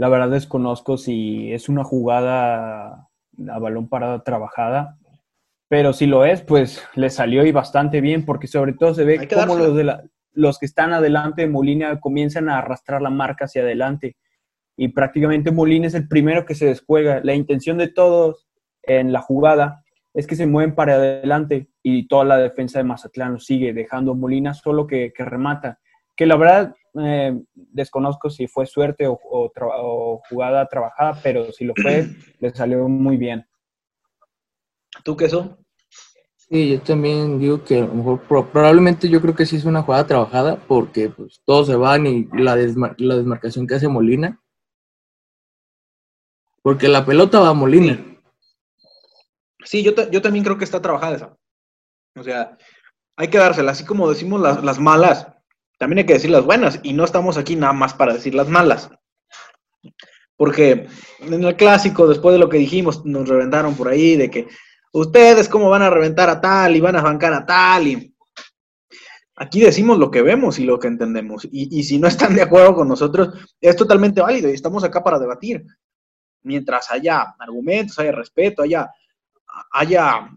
la 0.00 0.08
verdad 0.08 0.30
desconozco 0.30 0.96
si 0.96 1.52
es 1.52 1.68
una 1.68 1.84
jugada 1.84 3.10
a 3.50 3.58
balón 3.58 3.86
parado 3.86 4.22
trabajada, 4.22 4.96
pero 5.68 5.92
si 5.92 6.06
lo 6.06 6.24
es, 6.24 6.40
pues 6.40 6.82
le 6.94 7.10
salió 7.10 7.44
y 7.44 7.52
bastante 7.52 8.00
bien, 8.00 8.24
porque 8.24 8.46
sobre 8.46 8.72
todo 8.72 8.94
se 8.94 9.04
ve 9.04 9.28
cómo 9.28 9.56
los, 9.56 9.76
de 9.76 10.08
los 10.32 10.58
que 10.58 10.64
están 10.64 10.94
adelante 10.94 11.42
de 11.42 11.48
Molina 11.48 12.00
comienzan 12.00 12.48
a 12.48 12.56
arrastrar 12.56 13.02
la 13.02 13.10
marca 13.10 13.44
hacia 13.44 13.60
adelante. 13.60 14.16
Y 14.74 14.88
prácticamente 14.88 15.50
Molina 15.50 15.88
es 15.88 15.94
el 15.94 16.08
primero 16.08 16.46
que 16.46 16.54
se 16.54 16.64
descuelga. 16.64 17.20
La 17.22 17.34
intención 17.34 17.76
de 17.76 17.88
todos 17.88 18.48
en 18.84 19.12
la 19.12 19.20
jugada 19.20 19.84
es 20.14 20.26
que 20.26 20.34
se 20.34 20.46
mueven 20.46 20.74
para 20.74 20.94
adelante 20.94 21.68
y 21.82 22.08
toda 22.08 22.24
la 22.24 22.38
defensa 22.38 22.78
de 22.78 22.84
Mazatlán 22.84 23.34
lo 23.34 23.38
sigue, 23.38 23.74
dejando 23.74 24.12
a 24.12 24.16
Molina 24.16 24.54
solo 24.54 24.86
que, 24.86 25.12
que 25.14 25.26
remata. 25.26 25.78
Que 26.16 26.24
la 26.24 26.36
verdad 26.36 26.74
eh, 26.94 27.38
desconozco 27.54 28.30
si 28.30 28.46
fue 28.46 28.66
suerte 28.66 29.06
o, 29.06 30.22
jugada 30.28 30.66
trabajada, 30.66 31.18
pero 31.22 31.52
si 31.52 31.64
lo 31.64 31.74
fue, 31.80 32.08
le 32.40 32.50
salió 32.50 32.88
muy 32.88 33.16
bien. 33.16 33.46
¿Tú 35.04 35.16
qué 35.16 35.26
eso? 35.26 35.58
Sí, 36.36 36.72
yo 36.72 36.80
también 36.80 37.38
digo 37.38 37.62
que 37.62 37.88
probablemente 38.28 39.08
yo 39.08 39.20
creo 39.20 39.34
que 39.34 39.46
sí 39.46 39.56
es 39.56 39.64
una 39.64 39.82
jugada 39.82 40.06
trabajada 40.06 40.56
porque 40.66 41.08
pues, 41.08 41.40
todos 41.44 41.68
se 41.68 41.76
van 41.76 42.06
y 42.06 42.28
la, 42.32 42.56
la 42.56 43.16
desmarcación 43.16 43.66
que 43.68 43.76
hace 43.76 43.86
Molina. 43.86 44.40
Porque 46.62 46.88
la 46.88 47.06
pelota 47.06 47.38
va 47.38 47.50
a 47.50 47.54
Molina. 47.54 48.04
Sí, 49.64 49.82
yo, 49.82 49.92
yo 50.10 50.20
también 50.20 50.44
creo 50.44 50.58
que 50.58 50.64
está 50.64 50.82
trabajada 50.82 51.16
esa. 51.16 51.36
O 52.16 52.22
sea, 52.22 52.58
hay 53.16 53.28
que 53.28 53.38
dársela, 53.38 53.72
así 53.72 53.84
como 53.84 54.08
decimos 54.08 54.40
las, 54.40 54.64
las 54.64 54.78
malas, 54.78 55.28
también 55.80 56.00
hay 56.00 56.04
que 56.04 56.12
decir 56.12 56.30
las 56.30 56.44
buenas 56.44 56.78
y 56.82 56.92
no 56.92 57.04
estamos 57.04 57.38
aquí 57.38 57.56
nada 57.56 57.72
más 57.72 57.94
para 57.94 58.12
decir 58.12 58.34
las 58.34 58.50
malas. 58.50 58.90
Porque 60.36 60.86
en 61.20 61.42
el 61.42 61.56
clásico, 61.56 62.06
después 62.06 62.34
de 62.34 62.38
lo 62.38 62.50
que 62.50 62.58
dijimos, 62.58 63.06
nos 63.06 63.26
reventaron 63.26 63.74
por 63.74 63.88
ahí 63.88 64.14
de 64.14 64.30
que 64.30 64.46
ustedes 64.92 65.48
cómo 65.48 65.70
van 65.70 65.80
a 65.80 65.88
reventar 65.88 66.28
a 66.28 66.38
tal 66.38 66.76
y 66.76 66.80
van 66.80 66.96
a 66.96 67.00
bancar 67.00 67.32
a 67.32 67.46
tal 67.46 67.88
y 67.88 68.14
aquí 69.36 69.60
decimos 69.60 69.98
lo 69.98 70.10
que 70.10 70.20
vemos 70.20 70.58
y 70.58 70.64
lo 70.64 70.78
que 70.78 70.88
entendemos. 70.88 71.48
Y, 71.50 71.82
si 71.82 71.98
no 71.98 72.08
están 72.08 72.34
de 72.34 72.42
acuerdo 72.42 72.74
con 72.74 72.86
nosotros, 72.86 73.30
es 73.58 73.74
totalmente 73.74 74.20
válido 74.20 74.50
y 74.50 74.54
estamos 74.54 74.84
acá 74.84 75.02
para 75.02 75.18
debatir. 75.18 75.64
Mientras 76.42 76.90
haya 76.90 77.22
argumentos, 77.38 77.98
haya 77.98 78.12
respeto, 78.12 78.60
haya, 78.60 78.90
haya 79.72 80.28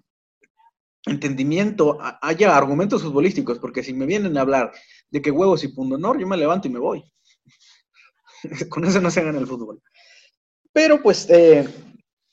entendimiento, 1.06 1.98
haya 2.22 2.56
argumentos 2.56 3.04
futbolísticos, 3.04 3.60
porque 3.60 3.84
si 3.84 3.94
me 3.94 4.06
vienen 4.06 4.38
a 4.38 4.42
hablar 4.42 4.72
de 5.14 5.22
que 5.22 5.30
huevos 5.30 5.64
y 5.64 5.68
pundonor, 5.68 6.20
yo 6.20 6.26
me 6.26 6.36
levanto 6.36 6.68
y 6.68 6.72
me 6.72 6.80
voy. 6.80 7.06
Con 8.70 8.84
eso 8.84 9.00
no 9.00 9.12
se 9.12 9.24
gana 9.24 9.38
el 9.38 9.46
fútbol. 9.46 9.80
Pero 10.74 11.04
pues 11.04 11.30
eh, 11.30 11.70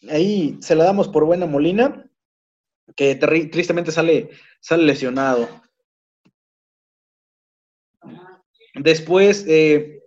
ahí 0.09 0.57
se 0.63 0.75
la 0.75 0.85
damos 0.85 1.07
por 1.07 1.27
buena 1.27 1.45
Molina, 1.45 2.11
que 2.97 3.17
tristemente 3.17 3.93
sale, 3.93 4.31
sale 4.63 4.85
lesionado. 4.85 5.47
Después, 8.75 9.45
eh, 9.47 10.01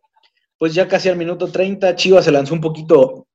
pues 0.57 0.73
ya 0.73 0.87
casi 0.87 1.09
al 1.09 1.17
minuto 1.17 1.51
30, 1.51 1.95
Chivas 1.95 2.25
se 2.25 2.31
lanzó 2.31 2.55
un 2.55 2.61
poquito 2.61 3.27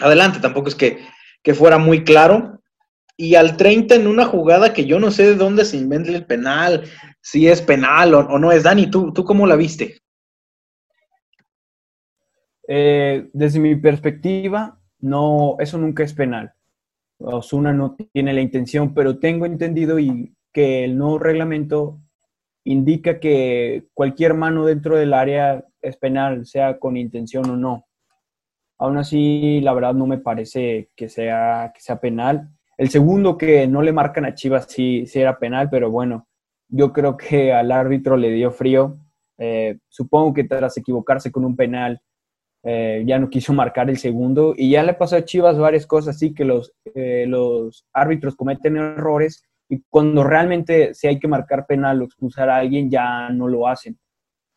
adelante, 0.00 0.40
tampoco 0.40 0.70
es 0.70 0.74
que, 0.74 1.06
que 1.40 1.54
fuera 1.54 1.78
muy 1.78 2.02
claro, 2.02 2.60
y 3.16 3.34
al 3.34 3.56
30 3.56 3.94
en 3.94 4.06
una 4.06 4.24
jugada 4.24 4.72
que 4.72 4.84
yo 4.84 4.98
no 4.98 5.10
sé 5.10 5.24
de 5.24 5.34
dónde 5.34 5.64
se 5.64 5.76
inventa 5.76 6.10
el 6.10 6.26
penal, 6.26 6.84
si 7.20 7.48
es 7.48 7.62
penal 7.62 8.14
o, 8.14 8.38
no 8.38 8.52
es. 8.52 8.62
Dani, 8.62 8.90
¿tú, 8.90 9.12
¿tú 9.12 9.24
cómo 9.24 9.46
la 9.46 9.56
viste? 9.56 9.98
Eh, 12.68 13.28
desde 13.32 13.60
mi 13.60 13.76
perspectiva, 13.76 14.80
no, 15.00 15.56
eso 15.58 15.78
nunca 15.78 16.02
es 16.04 16.14
penal. 16.14 16.52
Osuna 17.18 17.72
no 17.72 17.96
tiene 18.12 18.32
la 18.32 18.40
intención, 18.40 18.94
pero 18.94 19.18
tengo 19.18 19.46
entendido 19.46 19.98
y 19.98 20.34
que 20.52 20.84
el 20.84 20.96
nuevo 20.98 21.18
reglamento 21.18 22.00
indica 22.64 23.18
que 23.18 23.88
cualquier 23.94 24.34
mano 24.34 24.66
dentro 24.66 24.96
del 24.96 25.14
área 25.14 25.64
es 25.80 25.96
penal, 25.96 26.46
sea 26.46 26.78
con 26.78 26.96
intención 26.96 27.48
o 27.50 27.56
no. 27.56 27.86
Aún 28.78 28.98
así, 28.98 29.60
la 29.60 29.74
verdad 29.74 29.94
no 29.94 30.06
me 30.06 30.18
parece 30.18 30.90
que 30.96 31.08
sea, 31.08 31.72
que 31.74 31.80
sea 31.80 32.00
penal. 32.00 32.50
El 32.82 32.90
segundo 32.90 33.38
que 33.38 33.68
no 33.68 33.80
le 33.80 33.92
marcan 33.92 34.24
a 34.24 34.34
Chivas 34.34 34.66
sí, 34.68 35.04
era 35.14 35.38
penal, 35.38 35.70
pero 35.70 35.88
bueno, 35.88 36.26
yo 36.68 36.92
creo 36.92 37.16
que 37.16 37.52
al 37.52 37.70
árbitro 37.70 38.16
le 38.16 38.32
dio 38.32 38.50
frío. 38.50 38.98
Eh, 39.38 39.78
supongo 39.88 40.34
que 40.34 40.42
tras 40.42 40.76
equivocarse 40.76 41.30
con 41.30 41.44
un 41.44 41.54
penal, 41.54 42.02
eh, 42.64 43.04
ya 43.06 43.20
no 43.20 43.30
quiso 43.30 43.52
marcar 43.52 43.88
el 43.88 43.98
segundo. 43.98 44.54
Y 44.56 44.70
ya 44.70 44.82
le 44.82 44.94
pasó 44.94 45.14
a 45.14 45.24
Chivas 45.24 45.56
varias 45.58 45.86
cosas, 45.86 46.16
así 46.16 46.34
que 46.34 46.44
los, 46.44 46.74
eh, 46.96 47.24
los 47.28 47.86
árbitros 47.92 48.34
cometen 48.34 48.76
errores 48.76 49.44
y 49.68 49.84
cuando 49.88 50.24
realmente 50.24 50.92
si 50.92 51.06
hay 51.06 51.20
que 51.20 51.28
marcar 51.28 51.66
penal 51.66 52.02
o 52.02 52.06
expulsar 52.06 52.50
a 52.50 52.56
alguien, 52.56 52.90
ya 52.90 53.30
no 53.30 53.46
lo 53.46 53.68
hacen. 53.68 53.96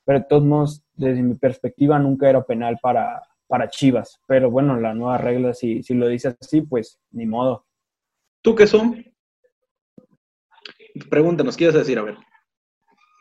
Pero 0.03 0.21
de 0.21 0.25
todos 0.27 0.43
modos, 0.43 0.83
desde 0.95 1.21
mi 1.21 1.35
perspectiva, 1.35 1.99
nunca 1.99 2.27
era 2.27 2.43
penal 2.43 2.79
para, 2.81 3.21
para 3.45 3.69
Chivas. 3.69 4.19
Pero 4.25 4.49
bueno, 4.49 4.79
la 4.79 4.95
nueva 4.95 5.19
regla, 5.19 5.53
si, 5.53 5.83
si 5.83 5.93
lo 5.93 6.07
dice 6.07 6.35
así, 6.41 6.61
pues 6.61 6.99
ni 7.11 7.27
modo. 7.27 7.65
¿Tú 8.45 8.53
qué 8.53 8.67
son? 8.67 9.03
Pregúntanos, 11.09 11.57
¿qué 11.57 11.63
ibas 11.63 11.75
a 11.75 11.79
decir? 11.79 11.97
A 11.97 12.03
ver. 12.03 12.15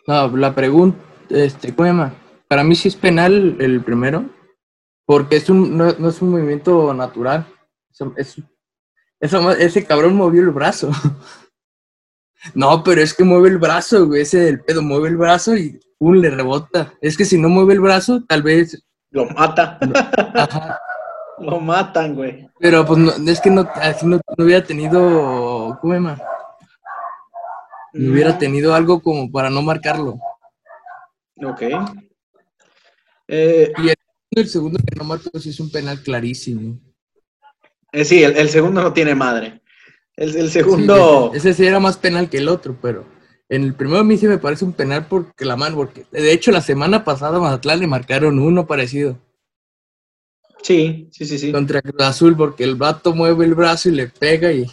No, 0.06 0.36
la 0.36 0.54
pregunta, 0.54 0.98
este, 1.30 1.74
¿cómo 1.74 1.86
se 1.86 1.92
llama? 1.92 2.14
Para 2.46 2.62
mí 2.62 2.74
sí 2.74 2.88
es 2.88 2.96
penal 2.96 3.56
el 3.58 3.82
primero, 3.82 4.28
porque 5.06 5.36
es 5.36 5.48
un, 5.48 5.78
no, 5.78 5.88
es 5.88 6.20
un 6.20 6.30
movimiento 6.30 6.92
natural. 6.92 7.46
Es, 8.16 8.36
ese 9.18 9.86
cabrón 9.86 10.14
movió 10.14 10.42
el 10.42 10.50
brazo. 10.50 10.90
No, 12.52 12.84
pero 12.84 13.00
es 13.00 13.14
que 13.14 13.24
mueve 13.24 13.48
el 13.48 13.56
brazo, 13.56 14.06
güey, 14.06 14.20
ese 14.20 14.38
del 14.38 14.60
pedo 14.60 14.82
mueve 14.82 15.08
el 15.08 15.16
brazo 15.16 15.56
y 15.56 15.80
un 15.98 16.20
le 16.20 16.28
rebota. 16.28 16.92
Es 17.00 17.16
que 17.16 17.24
si 17.24 17.38
no 17.38 17.48
mueve 17.48 17.72
el 17.72 17.80
brazo, 17.80 18.22
tal 18.28 18.42
vez... 18.42 18.84
Lo 19.12 19.24
mata. 19.30 19.78
Ajá. 20.34 20.78
Lo 21.38 21.60
matan, 21.60 22.14
güey. 22.14 22.48
Pero 22.58 22.86
pues 22.86 22.98
no, 22.98 23.30
es 23.30 23.40
que 23.40 23.50
no, 23.50 23.68
así 23.74 24.06
no, 24.06 24.20
hubiera 24.38 24.64
tenido. 24.64 25.78
¿Cómo 25.80 25.94
No 25.94 26.16
hubiera 28.12 28.38
tenido 28.38 28.74
algo 28.74 29.00
como 29.00 29.30
para 29.30 29.50
no 29.50 29.62
marcarlo. 29.62 30.18
Ok. 31.42 31.62
Eh, 33.28 33.72
y 33.78 34.38
el, 34.38 34.48
segundo 34.48 34.78
que 34.78 34.96
no 34.96 35.04
marcó 35.04 35.38
sí 35.38 35.50
es 35.50 35.60
un 35.60 35.70
penal 35.70 36.02
clarísimo. 36.02 36.78
Eh, 37.92 38.04
sí, 38.04 38.22
el, 38.22 38.48
segundo 38.48 38.82
no 38.82 38.92
tiene 38.92 39.14
madre. 39.14 39.60
El, 40.16 40.50
segundo. 40.50 41.32
ese, 41.34 41.54
sí 41.54 41.66
era 41.66 41.80
más 41.80 41.96
penal 41.96 42.28
que 42.28 42.38
el 42.38 42.48
otro, 42.48 42.76
pero 42.80 43.04
en 43.48 43.64
el 43.64 43.74
primero 43.74 44.00
a 44.00 44.04
mí 44.04 44.16
sí 44.16 44.28
me 44.28 44.38
parece 44.38 44.64
un 44.64 44.72
penal 44.72 45.06
porque 45.08 45.44
la 45.44 45.56
mano, 45.56 45.76
porque 45.76 46.06
de 46.12 46.32
hecho 46.32 46.52
la 46.52 46.60
semana 46.60 47.04
pasada 47.04 47.38
a 47.38 47.40
Mazatlán 47.40 47.80
le 47.80 47.86
marcaron 47.88 48.38
uno 48.38 48.66
parecido. 48.66 49.18
Sí, 50.62 51.08
sí, 51.12 51.26
sí, 51.26 51.38
sí. 51.38 51.52
Contra 51.52 51.82
Cruz 51.82 52.02
Azul, 52.02 52.36
porque 52.36 52.64
el 52.64 52.76
vato 52.76 53.14
mueve 53.14 53.44
el 53.44 53.54
brazo 53.54 53.88
y 53.88 53.92
le 53.92 54.08
pega 54.08 54.50
y. 54.52 54.66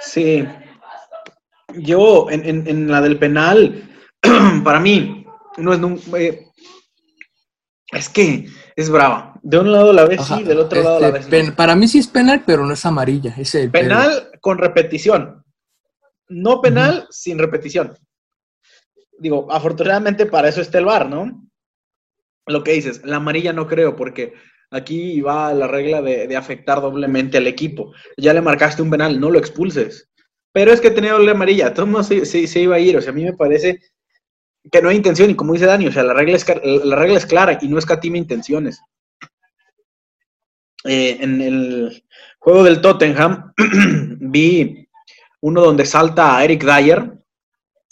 Sí. 0.00 0.46
Yo, 1.74 2.28
en, 2.30 2.90
la 2.90 3.00
del 3.00 3.18
penal, 3.18 3.88
para 4.64 4.80
mí, 4.80 5.26
no 5.58 5.72
es. 5.72 5.80
Eh, 6.14 6.46
es 7.92 8.08
que 8.08 8.48
es 8.74 8.90
brava. 8.90 9.38
De 9.42 9.58
un 9.58 9.70
lado 9.70 9.92
la 9.92 10.06
ves 10.06 10.20
Ajá, 10.20 10.38
sí, 10.38 10.44
del 10.44 10.58
otro 10.58 10.82
lado 10.82 11.00
la 11.00 11.08
este, 11.08 11.18
ves 11.18 11.26
pen- 11.28 11.46
no. 11.48 11.56
Para 11.56 11.76
mí 11.76 11.86
sí 11.86 11.98
es 11.98 12.08
penal, 12.08 12.42
pero 12.46 12.66
no 12.66 12.72
es 12.72 12.84
amarilla. 12.84 13.34
Es 13.36 13.54
el. 13.54 13.70
Penal 13.70 14.30
con 14.40 14.58
repetición. 14.58 15.44
No 16.28 16.60
penal 16.60 17.06
sin 17.10 17.38
repetición. 17.38 17.96
Digo, 19.18 19.46
afortunadamente 19.50 20.26
para 20.26 20.48
eso 20.48 20.60
está 20.60 20.78
el 20.78 20.84
VAR, 20.84 21.08
¿no? 21.08 21.45
Lo 22.46 22.62
que 22.62 22.72
dices, 22.72 23.02
la 23.04 23.16
amarilla 23.16 23.52
no 23.52 23.66
creo, 23.66 23.96
porque 23.96 24.34
aquí 24.70 25.20
va 25.20 25.52
la 25.54 25.66
regla 25.66 26.00
de, 26.02 26.34
afectar 26.36 26.80
doblemente 26.80 27.38
al 27.38 27.46
equipo. 27.46 27.92
Ya 28.16 28.32
le 28.34 28.40
marcaste 28.40 28.82
un 28.82 28.90
penal, 28.90 29.18
no 29.20 29.30
lo 29.30 29.38
expulses. 29.38 30.08
Pero 30.52 30.72
es 30.72 30.80
que 30.80 30.90
tenía 30.90 31.12
doble 31.12 31.32
amarilla, 31.32 31.74
todo 31.74 31.86
el 31.98 32.04
se, 32.04 32.24
se- 32.46 32.60
iba 32.60 32.76
a 32.76 32.80
ir. 32.80 32.96
O 32.96 33.02
sea, 33.02 33.10
a 33.10 33.14
mí 33.14 33.24
me 33.24 33.32
parece 33.34 33.80
que 34.72 34.82
no 34.82 34.88
hay 34.90 34.96
intención, 34.96 35.30
y 35.30 35.36
como 35.36 35.54
dice 35.54 35.66
Dani, 35.66 35.88
o 35.88 35.92
sea, 35.92 36.02
la 36.04 36.14
regla 36.14 36.36
es, 36.36 36.46
la 36.64 36.96
regla 36.96 37.18
es 37.18 37.26
clara 37.26 37.58
y 37.60 37.68
no 37.68 37.78
escatima 37.78 38.18
intenciones. 38.18 38.80
Eh, 40.84 41.16
en 41.20 41.40
el 41.40 42.04
juego 42.38 42.62
del 42.62 42.80
Tottenham 42.80 43.52
vi 44.20 44.88
uno 45.40 45.60
donde 45.62 45.84
salta 45.84 46.36
a 46.36 46.44
Eric 46.44 46.64
Dyer 46.64 47.12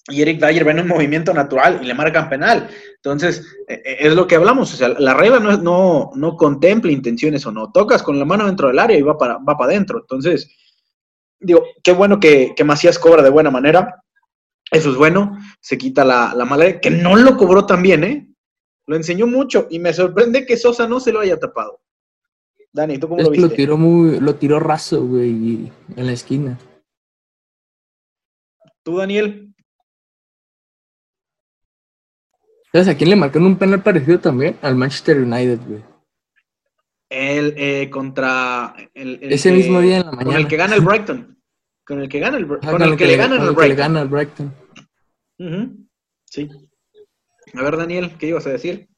y 0.09 0.23
Eric 0.23 0.41
Dyer 0.41 0.65
ve 0.65 0.81
un 0.81 0.89
movimiento 0.89 1.33
natural 1.35 1.81
y 1.83 1.87
le 1.87 1.95
marcan 1.95 2.29
penal. 2.29 2.69
Entonces, 3.05 3.45
eh, 3.69 3.83
eh, 3.85 3.97
es 4.01 4.15
lo 4.15 4.27
que 4.27 4.37
hablamos, 4.37 4.73
o 4.73 4.77
sea, 4.79 4.89
la 4.89 5.13
regla 5.13 5.39
no, 5.39 5.59
no, 5.59 6.11
no 6.15 6.37
contempla 6.39 6.91
intenciones 6.91 7.45
o 7.45 7.53
no. 7.53 7.71
Tocas 7.71 8.03
con 8.03 8.19
la 8.19 8.25
mano 8.25 8.47
dentro 8.47 8.69
del 8.69 8.79
área 8.79 8.97
y 8.97 9.03
va 9.03 9.19
para, 9.19 9.37
va 9.37 9.59
para 9.59 9.73
adentro. 9.73 9.99
Entonces, 10.01 10.51
digo, 11.39 11.63
qué 11.83 11.93
bueno 11.93 12.19
que, 12.19 12.55
que 12.57 12.65
Macías 12.65 12.99
cobra 12.99 13.23
de 13.23 13.29
buena 13.29 13.51
manera. 13.51 14.03
Eso 14.71 14.91
es 14.91 14.97
bueno, 14.97 15.39
se 15.61 15.77
quita 15.77 16.03
la, 16.03 16.33
la 16.35 16.47
mala, 16.47 16.81
que 16.81 16.91
no 16.91 17.15
lo 17.15 17.37
cobró 17.37 17.67
tan 17.67 17.83
bien, 17.83 18.05
¿eh? 18.05 18.27
Lo 18.87 18.97
enseñó 18.97 19.27
mucho 19.27 19.67
y 19.71 19.79
me 19.79 19.93
sorprende 19.93 20.47
que 20.47 20.57
Sosa 20.57 20.89
no 20.89 20.99
se 20.99 21.13
lo 21.13 21.21
haya 21.21 21.39
tapado. 21.39 21.83
Dani, 22.73 22.97
¿tú 22.97 23.09
cómo 23.09 23.21
Es 23.21 23.27
lo 23.27 23.33
que 23.33 23.41
lo 23.41 23.49
viste? 23.49 23.57
tiró 23.57 23.77
muy, 23.77 24.19
lo 24.19 24.35
tiró 24.37 24.59
raso, 24.59 25.05
güey, 25.05 25.71
en 25.95 26.07
la 26.07 26.13
esquina. 26.13 26.59
¿Tú, 28.83 28.97
Daniel? 28.97 29.54
¿Sabes 32.75 32.89
a 32.89 32.97
quién 32.97 33.11
le 33.11 33.15
marcaron 33.15 33.47
un 33.47 33.57
penal 33.57 33.85
parecido 33.85 34.19
también? 34.19 34.59
Al 34.61 34.75
Manchester 34.75 35.19
United, 35.19 35.61
güey. 35.65 35.85
El 37.09 37.55
eh, 37.57 37.89
contra 37.89 38.75
el, 38.95 39.21
el 39.23 39.33
Ese 39.33 39.51
que- 39.51 39.57
mismo 39.59 39.79
día 39.81 39.99
en 39.99 40.07
la 40.07 40.11
Con 40.11 40.19
mañana. 40.25 40.39
el 40.41 40.49
que 40.49 40.57
gana 40.57 40.75
el 40.75 40.81
Brighton. 40.81 41.39
Con 41.87 42.01
el 42.01 42.09
que 42.09 42.19
gana 42.19 42.37
el, 42.37 42.49
Br- 42.49 42.59
Ah, 42.65 42.73
con 42.73 42.83
el 42.83 42.97
que 42.97 43.07
le 43.07 43.17
con 43.17 43.27
al 43.27 43.33
el 43.35 43.39
que 43.39 43.45
le 43.47 43.53
Brighton. 43.53 43.77
gana 43.77 44.05
Brighton. 44.05 44.55
Sí. 46.25 46.51
A 47.55 47.63
ver, 47.63 47.77
Daniel, 47.77 48.17
¿qué 48.19 48.27
ibas 48.27 48.47
a 48.49 48.51
decir? 48.51 48.89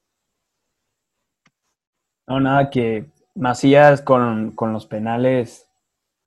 No, 2.26 2.40
nada, 2.40 2.70
que 2.70 3.10
Macías 3.34 4.00
con, 4.00 4.52
con 4.52 4.72
los 4.72 4.86
penales 4.86 5.68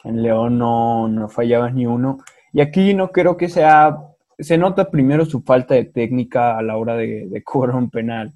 en 0.03 0.21
León 0.21 0.59
no, 0.59 1.07
no 1.07 1.29
fallaba 1.29 1.71
ni 1.71 1.87
uno. 1.87 2.19
Y 2.53 2.61
aquí 2.61 2.93
no 2.93 3.11
creo 3.11 3.37
que 3.37 3.49
sea, 3.49 3.97
se 4.39 4.57
nota 4.57 4.89
primero 4.89 5.25
su 5.25 5.41
falta 5.41 5.75
de 5.75 5.85
técnica 5.85 6.57
a 6.57 6.61
la 6.61 6.77
hora 6.77 6.95
de, 6.95 7.27
de 7.27 7.43
cobrar 7.43 7.75
un 7.75 7.89
penal, 7.89 8.33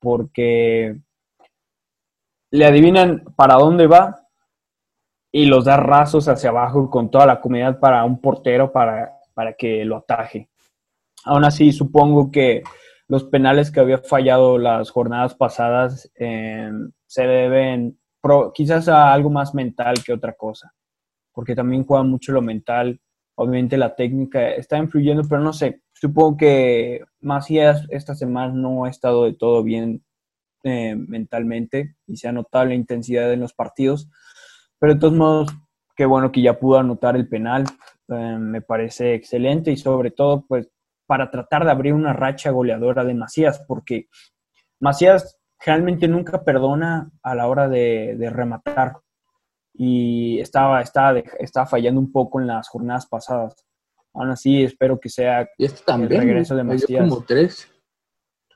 porque 0.00 0.96
le 2.50 2.64
adivinan 2.66 3.24
para 3.36 3.54
dónde 3.54 3.86
va 3.86 4.28
y 5.32 5.46
los 5.46 5.64
da 5.64 5.78
rasos 5.78 6.28
hacia 6.28 6.50
abajo 6.50 6.90
con 6.90 7.10
toda 7.10 7.26
la 7.26 7.40
comunidad 7.40 7.80
para 7.80 8.04
un 8.04 8.20
portero 8.20 8.70
para, 8.70 9.18
para 9.32 9.54
que 9.54 9.84
lo 9.84 9.96
ataje. 9.96 10.50
Aún 11.24 11.44
así, 11.44 11.72
supongo 11.72 12.30
que 12.30 12.62
los 13.08 13.24
penales 13.24 13.70
que 13.70 13.80
había 13.80 13.98
fallado 13.98 14.58
las 14.58 14.90
jornadas 14.90 15.34
pasadas 15.34 16.10
eh, 16.16 16.70
se 17.06 17.26
deben 17.26 17.98
quizás 18.54 18.88
a 18.88 19.12
algo 19.12 19.30
más 19.30 19.54
mental 19.54 19.96
que 20.04 20.12
otra 20.12 20.34
cosa, 20.34 20.72
porque 21.32 21.54
también 21.54 21.84
juega 21.84 22.04
mucho 22.04 22.32
lo 22.32 22.42
mental. 22.42 23.00
Obviamente 23.42 23.76
la 23.76 23.96
técnica 23.96 24.50
está 24.50 24.78
influyendo, 24.78 25.24
pero 25.28 25.40
no 25.40 25.52
sé, 25.52 25.82
supongo 25.92 26.36
que 26.36 27.02
Macías 27.20 27.84
esta 27.90 28.14
semana 28.14 28.52
no 28.54 28.84
ha 28.84 28.88
estado 28.88 29.24
de 29.24 29.34
todo 29.34 29.64
bien 29.64 30.04
eh, 30.62 30.94
mentalmente 30.94 31.96
y 32.06 32.16
se 32.18 32.28
ha 32.28 32.32
notado 32.32 32.66
la 32.66 32.74
intensidad 32.74 33.32
en 33.32 33.40
los 33.40 33.52
partidos, 33.52 34.08
pero 34.78 34.94
de 34.94 35.00
todos 35.00 35.14
modos, 35.14 35.48
qué 35.96 36.06
bueno 36.06 36.30
que 36.30 36.40
ya 36.40 36.60
pudo 36.60 36.78
anotar 36.78 37.16
el 37.16 37.28
penal, 37.28 37.64
eh, 38.08 38.36
me 38.38 38.60
parece 38.60 39.14
excelente 39.14 39.72
y 39.72 39.76
sobre 39.76 40.12
todo, 40.12 40.46
pues 40.46 40.68
para 41.04 41.28
tratar 41.28 41.64
de 41.64 41.72
abrir 41.72 41.94
una 41.94 42.12
racha 42.12 42.52
goleadora 42.52 43.02
de 43.02 43.14
Macías, 43.14 43.64
porque 43.66 44.06
Macías 44.78 45.36
realmente 45.66 46.06
nunca 46.06 46.44
perdona 46.44 47.10
a 47.24 47.34
la 47.34 47.48
hora 47.48 47.68
de, 47.68 48.14
de 48.16 48.30
rematar 48.30 48.98
y 49.74 50.38
estaba, 50.40 50.80
estaba, 50.80 51.18
estaba 51.38 51.66
fallando 51.66 52.00
un 52.00 52.12
poco 52.12 52.40
en 52.40 52.46
las 52.46 52.68
jornadas 52.68 53.06
pasadas. 53.06 53.54
Aún 54.14 54.30
así, 54.30 54.62
espero 54.62 55.00
que 55.00 55.08
sea 55.08 55.48
Y 55.56 55.64
este 55.64 55.82
también. 55.84 56.20
regreso 56.20 56.54
de 56.54 56.64
Macías. 56.64 57.08
como 57.08 57.24
tres. 57.24 57.68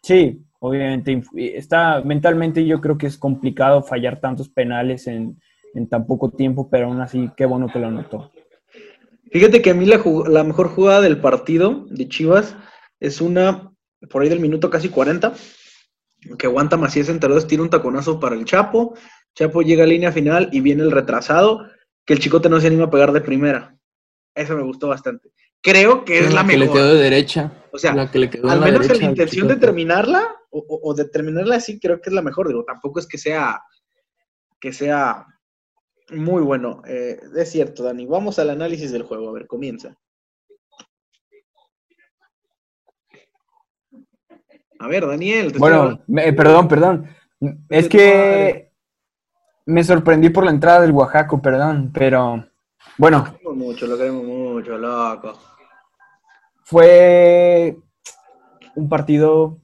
Sí, 0.02 0.44
obviamente 0.60 1.22
está 1.34 2.00
mentalmente 2.02 2.64
yo 2.64 2.80
creo 2.80 2.98
que 2.98 3.06
es 3.06 3.16
complicado 3.18 3.82
fallar 3.82 4.20
tantos 4.20 4.48
penales 4.48 5.06
en, 5.06 5.40
en 5.74 5.88
tan 5.88 6.06
poco 6.06 6.30
tiempo, 6.30 6.68
pero 6.70 6.86
aún 6.86 7.00
así 7.00 7.30
qué 7.36 7.46
bueno 7.46 7.68
que 7.72 7.78
lo 7.78 7.88
anotó. 7.88 8.30
Fíjate 9.32 9.60
que 9.62 9.70
a 9.70 9.74
mí 9.74 9.86
la 9.86 10.44
mejor 10.44 10.68
jugada 10.68 11.00
del 11.00 11.20
partido 11.20 11.86
de 11.90 12.08
Chivas 12.08 12.56
es 13.00 13.20
una, 13.20 13.72
por 14.10 14.22
ahí 14.22 14.28
del 14.28 14.40
minuto 14.40 14.70
casi 14.70 14.88
40, 14.88 15.34
que 16.38 16.46
aguanta 16.46 16.76
Macías 16.76 17.08
entre 17.08 17.32
dos, 17.32 17.46
tira 17.46 17.62
un 17.62 17.70
taconazo 17.70 18.20
para 18.20 18.36
el 18.36 18.44
Chapo, 18.44 18.94
Chapo 19.36 19.60
llega 19.62 19.84
a 19.84 19.86
línea 19.86 20.10
final 20.12 20.48
y 20.50 20.60
viene 20.60 20.82
el 20.82 20.90
retrasado, 20.90 21.68
que 22.06 22.14
el 22.14 22.20
chicote 22.20 22.48
no 22.48 22.58
se 22.58 22.66
anima 22.68 22.84
a 22.84 22.90
pegar 22.90 23.12
de 23.12 23.20
primera. 23.20 23.76
Eso 24.34 24.56
me 24.56 24.62
gustó 24.62 24.88
bastante. 24.88 25.30
Creo 25.62 26.04
que 26.04 26.20
es 26.20 26.28
Sí, 26.28 26.34
la 26.34 26.46
que 26.46 26.52
le 26.54 26.58
mejor. 26.60 26.76
quedó 26.76 26.94
de 26.94 27.02
derecha. 27.02 27.52
O 27.70 27.78
sea, 27.78 27.94
la 27.94 28.10
que 28.10 28.18
le 28.18 28.30
quedó 28.30 28.48
Al 28.48 28.54
en 28.54 28.60
la 28.60 28.66
menos 28.66 28.80
derecha 28.82 29.00
la 29.00 29.06
al 29.06 29.12
intención 29.12 29.48
de 29.48 29.56
terminarla, 29.56 30.36
o, 30.50 30.58
o- 30.58 30.90
o 30.90 30.94
de 30.94 31.04
terminarla 31.06 31.56
así, 31.56 31.78
creo 31.78 32.00
que 32.00 32.08
es 32.10 32.14
la 32.14 32.22
mejor. 32.22 32.48
Digo, 32.48 32.64
tampoco 32.64 32.98
es 32.98 33.06
que 33.06 33.18
sea, 33.18 33.60
que 34.58 34.72
sea 34.72 35.26
muy 36.10 36.42
bueno. 36.42 36.82
Eh, 36.86 37.18
es 37.36 37.50
cierto, 37.50 37.82
Dani. 37.82 38.06
Vamos 38.06 38.38
al 38.38 38.50
análisis 38.50 38.90
del 38.92 39.02
juego. 39.02 39.28
A 39.28 39.32
ver, 39.32 39.46
comienza. 39.46 39.96
A 44.78 44.88
ver, 44.88 45.06
Daniel. 45.06 45.52
te 45.52 45.58
Bueno, 45.58 46.02
me- 46.06 46.32
perdón, 46.32 46.68
perdón. 46.68 47.08
Es 47.68 47.88
que 47.88 48.72
me 49.66 49.84
sorprendí 49.84 50.30
por 50.30 50.44
la 50.44 50.50
entrada 50.50 50.80
del 50.80 50.92
Oaxaco, 50.92 51.42
perdón, 51.42 51.90
pero 51.92 52.44
bueno, 52.98 53.18
Lo 53.18 53.32
queremos 53.32 53.56
mucho, 53.56 53.86
lo 53.86 53.98
queremos 53.98 54.24
mucho, 54.24 54.78
loco. 54.78 55.32
fue 56.62 57.76
un 58.76 58.88
partido. 58.88 59.58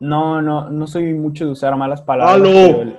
No, 0.00 0.40
no, 0.40 0.70
no 0.70 0.86
soy 0.86 1.12
mucho 1.14 1.44
de 1.44 1.50
usar 1.50 1.76
malas 1.76 2.02
palabras. 2.02 2.48
El, 2.48 2.96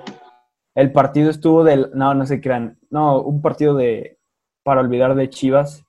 el 0.74 0.92
partido 0.92 1.30
estuvo 1.30 1.64
del. 1.64 1.90
No, 1.94 2.12
no 2.14 2.26
se 2.26 2.40
crean. 2.40 2.78
No, 2.90 3.22
un 3.22 3.40
partido 3.40 3.74
de. 3.74 4.18
Para 4.62 4.82
olvidar 4.82 5.14
de 5.14 5.30
Chivas. 5.30 5.84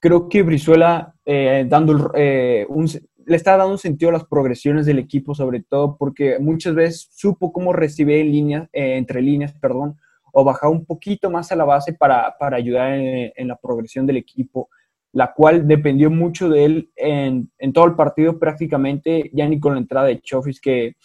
Creo 0.00 0.28
que 0.28 0.42
Brizuela 0.42 1.14
eh, 1.26 1.66
dando 1.68 2.12
eh, 2.14 2.64
un, 2.70 2.88
le 3.28 3.36
está 3.36 3.56
dando 3.56 3.78
sentido 3.78 4.10
a 4.10 4.14
las 4.14 4.24
progresiones 4.24 4.86
del 4.86 4.98
equipo, 4.98 5.34
sobre 5.34 5.62
todo 5.62 5.96
porque 5.96 6.38
muchas 6.38 6.74
veces 6.74 7.08
supo 7.12 7.52
cómo 7.52 7.72
recibir 7.72 8.16
en 8.18 8.32
líneas, 8.32 8.68
eh, 8.72 8.96
entre 8.96 9.22
líneas, 9.22 9.52
perdón, 9.60 9.96
o 10.32 10.44
bajar 10.44 10.70
un 10.70 10.84
poquito 10.84 11.30
más 11.30 11.52
a 11.52 11.56
la 11.56 11.64
base 11.64 11.92
para, 11.92 12.36
para 12.38 12.56
ayudar 12.56 12.94
en, 12.94 13.32
en 13.34 13.48
la 13.48 13.56
progresión 13.56 14.06
del 14.06 14.16
equipo 14.16 14.68
la 15.12 15.32
cual 15.32 15.66
dependió 15.66 16.10
mucho 16.10 16.48
de 16.48 16.64
él 16.64 16.92
en, 16.96 17.50
en 17.58 17.72
todo 17.72 17.86
el 17.86 17.94
partido 17.94 18.38
prácticamente, 18.38 19.30
ya 19.32 19.48
ni 19.48 19.58
con 19.58 19.74
la 19.74 19.80
entrada 19.80 20.06
de 20.06 20.20
Chofis, 20.20 20.60
que 20.60 20.96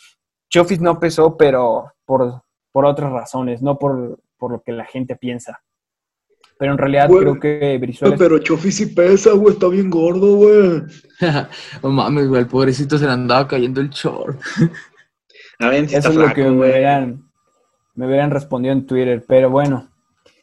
Chofis 0.50 0.82
no 0.82 1.00
pesó, 1.00 1.38
pero 1.38 1.94
por, 2.06 2.44
por 2.72 2.86
otras 2.86 3.12
razones, 3.12 3.62
no 3.62 3.80
por, 3.80 4.20
por 4.38 4.52
lo 4.52 4.62
que 4.62 4.72
la 4.72 4.86
gente 4.86 5.16
piensa. 5.16 5.64
Pero 6.64 6.72
en 6.72 6.78
realidad 6.78 7.10
Güey, 7.10 7.24
creo 7.24 7.40
que 7.42 7.78
Brizuela... 7.78 8.16
Pero 8.16 8.38
Chofi 8.38 8.72
sí 8.72 8.86
pesa, 8.86 9.34
güey. 9.34 9.54
Está 9.54 9.68
bien 9.68 9.90
gordo, 9.90 10.38
güey. 10.38 10.84
no 11.84 11.90
mames, 11.90 12.30
güey, 12.30 12.40
el 12.40 12.48
pobrecito 12.48 12.98
se 12.98 13.06
le 13.06 13.12
andaba 13.12 13.50
cayendo 13.50 13.82
el 13.82 13.90
short. 13.90 14.40
A 15.60 15.68
ver, 15.68 15.90
si 15.90 15.96
Eso 15.98 16.12
es 16.12 16.16
lo 16.16 16.34
que 16.34 16.42
me 16.42 16.52
hubieran, 16.52 17.30
me 17.96 18.08
hubieran 18.08 18.32
respondido 18.32 18.72
en 18.72 18.86
Twitter. 18.86 19.26
Pero 19.28 19.50
bueno, 19.50 19.90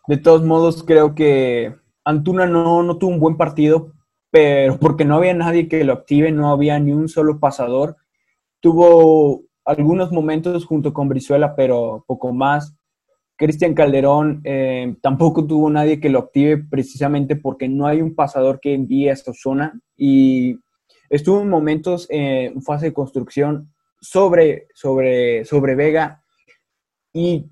de 0.09 0.19
todos 0.19 0.45
modos 0.45 0.85
creo 0.85 1.15
que 1.15 1.75
Antuna 2.05 2.45
no, 2.45 2.83
no 2.83 2.99
tuvo 2.99 3.13
un 3.13 3.19
buen 3.19 3.39
partido, 3.39 3.95
pero 4.31 4.77
porque 4.79 5.07
no 5.07 5.17
había 5.17 5.33
nadie 5.33 5.69
que 5.69 5.85
lo 5.85 5.95
active, 5.95 6.33
no 6.33 6.51
había 6.51 6.79
ni 6.81 6.93
un 6.93 7.09
solo 7.09 7.41
pasador. 7.41 7.97
Tuvo 8.61 9.45
algunos 9.65 10.13
momentos 10.13 10.67
junto 10.67 10.93
con 10.93 11.09
Brizuela, 11.09 11.57
pero 11.57 12.05
poco 12.07 12.35
más. 12.35 12.77
Cristian 13.41 13.73
Calderón 13.73 14.43
eh, 14.45 14.97
tampoco 15.01 15.47
tuvo 15.47 15.71
nadie 15.71 15.99
que 15.99 16.11
lo 16.11 16.19
active 16.19 16.59
precisamente 16.59 17.37
porque 17.37 17.71
no 17.71 17.87
hay 17.87 18.03
un 18.03 18.15
pasador 18.15 18.61
que 18.61 18.75
envíe 18.75 19.09
a 19.09 19.15
esta 19.15 19.33
zona 19.33 19.81
y 19.97 20.59
estuvo 21.09 21.41
en 21.41 21.49
momentos 21.49 22.07
eh, 22.11 22.53
en 22.55 22.61
fase 22.61 22.87
de 22.87 22.93
construcción 22.93 23.73
sobre, 23.99 24.67
sobre, 24.75 25.47
sobre 25.47 25.75
Vega 25.75 26.23
y 27.15 27.47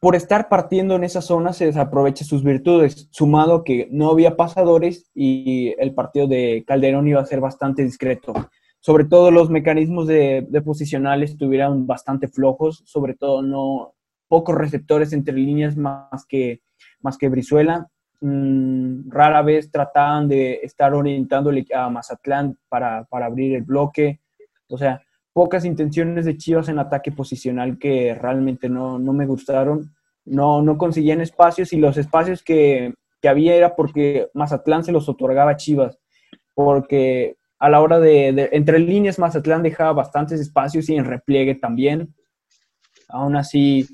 por 0.00 0.16
estar 0.16 0.48
partiendo 0.48 0.96
en 0.96 1.04
esa 1.04 1.20
zona 1.20 1.52
se 1.52 1.66
desaprovecha 1.66 2.24
sus 2.24 2.42
virtudes, 2.42 3.06
sumado 3.10 3.62
que 3.62 3.88
no 3.90 4.10
había 4.10 4.38
pasadores 4.38 5.10
y 5.14 5.74
el 5.76 5.92
partido 5.92 6.26
de 6.28 6.64
Calderón 6.66 7.08
iba 7.08 7.20
a 7.20 7.26
ser 7.26 7.40
bastante 7.40 7.84
discreto. 7.84 8.32
Sobre 8.80 9.04
todo 9.04 9.30
los 9.30 9.50
mecanismos 9.50 10.06
de, 10.06 10.46
de 10.48 10.62
posicional 10.62 11.22
estuvieron 11.22 11.86
bastante 11.86 12.26
flojos, 12.26 12.82
sobre 12.86 13.14
todo 13.14 13.42
no 13.42 13.95
pocos 14.28 14.54
receptores 14.54 15.12
entre 15.12 15.34
líneas 15.34 15.76
más 15.76 16.24
que, 16.28 16.62
más 17.00 17.18
que 17.18 17.28
Brizuela. 17.28 17.88
Mm, 18.20 19.10
rara 19.10 19.42
vez 19.42 19.70
trataban 19.70 20.28
de 20.28 20.60
estar 20.62 20.94
orientándole 20.94 21.66
a 21.74 21.90
Mazatlán 21.90 22.58
para, 22.68 23.04
para 23.04 23.26
abrir 23.26 23.54
el 23.54 23.62
bloque. 23.62 24.20
O 24.68 24.78
sea, 24.78 25.02
pocas 25.32 25.64
intenciones 25.64 26.24
de 26.24 26.36
Chivas 26.36 26.68
en 26.68 26.78
ataque 26.78 27.12
posicional 27.12 27.78
que 27.78 28.14
realmente 28.14 28.68
no, 28.68 28.98
no 28.98 29.12
me 29.12 29.26
gustaron. 29.26 29.94
No, 30.24 30.62
no 30.62 30.76
conseguían 30.76 31.20
espacios 31.20 31.72
y 31.72 31.76
los 31.76 31.96
espacios 31.98 32.42
que, 32.42 32.94
que, 33.20 33.28
había 33.28 33.54
era 33.54 33.76
porque 33.76 34.28
Mazatlán 34.34 34.82
se 34.82 34.92
los 34.92 35.08
otorgaba 35.08 35.52
a 35.52 35.56
Chivas. 35.56 35.98
Porque 36.54 37.36
a 37.58 37.68
la 37.68 37.80
hora 37.80 38.00
de, 38.00 38.32
de, 38.32 38.48
entre 38.52 38.78
líneas 38.78 39.18
Mazatlán 39.18 39.62
dejaba 39.62 39.92
bastantes 39.92 40.40
espacios 40.40 40.88
y 40.88 40.96
en 40.96 41.04
repliegue 41.04 41.54
también. 41.54 42.14
Aún 43.08 43.36
así, 43.36 43.86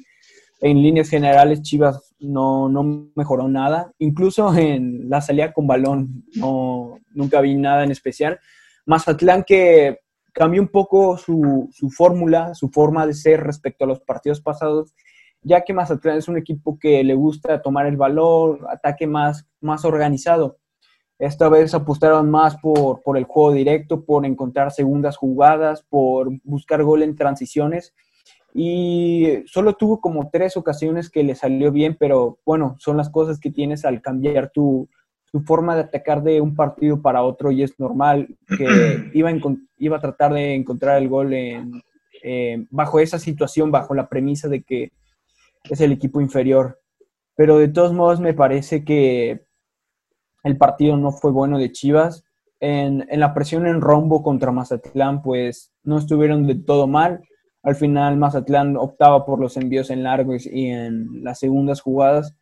en 0.62 0.80
líneas 0.80 1.08
generales 1.08 1.60
Chivas 1.62 2.14
no, 2.20 2.68
no 2.68 3.10
mejoró 3.16 3.48
nada. 3.48 3.92
Incluso 3.98 4.54
en 4.56 5.10
la 5.10 5.20
salida 5.20 5.52
con 5.52 5.66
balón 5.66 6.24
no, 6.36 7.00
nunca 7.10 7.40
vi 7.40 7.56
nada 7.56 7.82
en 7.82 7.90
especial. 7.90 8.38
Mazatlán 8.86 9.42
que 9.42 9.98
cambió 10.32 10.62
un 10.62 10.68
poco 10.68 11.18
su, 11.18 11.68
su 11.72 11.90
fórmula, 11.90 12.54
su 12.54 12.68
forma 12.68 13.06
de 13.06 13.14
ser 13.14 13.40
respecto 13.40 13.84
a 13.84 13.88
los 13.88 14.00
partidos 14.00 14.40
pasados, 14.40 14.94
ya 15.42 15.62
que 15.62 15.72
Mazatlán 15.72 16.18
es 16.18 16.28
un 16.28 16.38
equipo 16.38 16.78
que 16.78 17.02
le 17.02 17.14
gusta 17.14 17.60
tomar 17.60 17.86
el 17.86 17.96
valor, 17.96 18.64
ataque 18.70 19.08
más, 19.08 19.48
más 19.60 19.84
organizado. 19.84 20.58
Esta 21.18 21.48
vez 21.48 21.74
apostaron 21.74 22.30
más 22.30 22.56
por, 22.58 23.02
por 23.02 23.18
el 23.18 23.24
juego 23.24 23.52
directo, 23.52 24.04
por 24.04 24.24
encontrar 24.24 24.70
segundas 24.70 25.16
jugadas, 25.16 25.82
por 25.82 26.28
buscar 26.44 26.84
gol 26.84 27.02
en 27.02 27.16
transiciones. 27.16 27.94
Y 28.54 29.44
solo 29.46 29.74
tuvo 29.74 30.00
como 30.00 30.28
tres 30.30 30.56
ocasiones 30.56 31.08
que 31.08 31.22
le 31.22 31.34
salió 31.34 31.72
bien, 31.72 31.96
pero 31.98 32.38
bueno, 32.44 32.76
son 32.78 32.96
las 32.96 33.08
cosas 33.08 33.40
que 33.40 33.50
tienes 33.50 33.84
al 33.84 34.02
cambiar 34.02 34.50
tu, 34.50 34.88
tu 35.32 35.40
forma 35.40 35.74
de 35.74 35.82
atacar 35.82 36.22
de 36.22 36.40
un 36.42 36.54
partido 36.54 37.00
para 37.00 37.22
otro 37.22 37.50
y 37.50 37.62
es 37.62 37.80
normal 37.80 38.28
que 38.58 38.66
iba 39.14 39.30
a, 39.30 39.34
iba 39.78 39.96
a 39.96 40.00
tratar 40.00 40.34
de 40.34 40.54
encontrar 40.54 41.00
el 41.00 41.08
gol 41.08 41.32
en, 41.32 41.82
eh, 42.22 42.66
bajo 42.70 43.00
esa 43.00 43.18
situación, 43.18 43.70
bajo 43.70 43.94
la 43.94 44.08
premisa 44.08 44.48
de 44.48 44.62
que 44.62 44.92
es 45.70 45.80
el 45.80 45.92
equipo 45.92 46.20
inferior. 46.20 46.80
Pero 47.34 47.56
de 47.56 47.68
todos 47.68 47.94
modos 47.94 48.20
me 48.20 48.34
parece 48.34 48.84
que 48.84 49.46
el 50.44 50.58
partido 50.58 50.98
no 50.98 51.12
fue 51.12 51.30
bueno 51.30 51.58
de 51.58 51.72
Chivas. 51.72 52.24
En, 52.60 53.06
en 53.10 53.18
la 53.18 53.32
presión 53.32 53.66
en 53.66 53.80
rombo 53.80 54.22
contra 54.22 54.52
Mazatlán, 54.52 55.22
pues 55.22 55.72
no 55.82 55.98
estuvieron 55.98 56.46
de 56.46 56.56
todo 56.56 56.86
mal. 56.86 57.22
Al 57.62 57.76
final 57.76 58.16
Mazatlán 58.16 58.76
optaba 58.76 59.24
por 59.24 59.40
los 59.40 59.56
envíos 59.56 59.90
en 59.90 60.02
largos 60.02 60.46
y 60.46 60.66
en 60.66 61.22
las 61.22 61.38
segundas 61.38 61.80
jugadas 61.80 62.34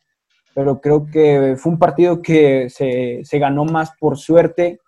pero 0.53 0.81
creo 0.81 1.05
que 1.05 1.55
fue 1.57 1.73
un 1.73 1.79
partido 1.79 2.21
que 2.21 2.69
se, 2.69 3.21
se 3.23 3.39
ganó 3.39 3.65
más 3.65 3.91
por 3.99 4.17
suerte, 4.17 4.79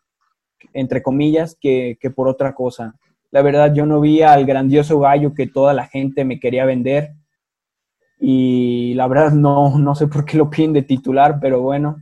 entre 0.74 1.02
comillas, 1.02 1.58
que, 1.60 1.98
que, 2.00 2.10
por 2.12 2.28
otra 2.28 2.54
cosa. 2.54 2.96
La 3.32 3.42
verdad, 3.42 3.74
yo 3.74 3.86
no 3.86 4.02
vi 4.02 4.22
al 4.22 4.46
grandioso 4.46 5.00
gallo 5.00 5.34
que 5.34 5.48
toda 5.48 5.74
la 5.74 5.88
gente 5.88 6.26
me 6.26 6.40
quería 6.40 6.66
vender. 6.66 7.14
Y 8.20 8.94
la 8.96 9.08
verdad, 9.08 9.32
no, 9.32 9.78
no 9.78 9.96
sé 9.96 10.08
por 10.08 10.26
qué 10.26 10.38
lo 10.38 10.50
piden 10.50 10.74
de 10.74 10.84
titular, 10.84 11.40
pero 11.42 11.62
bueno, 11.62 11.98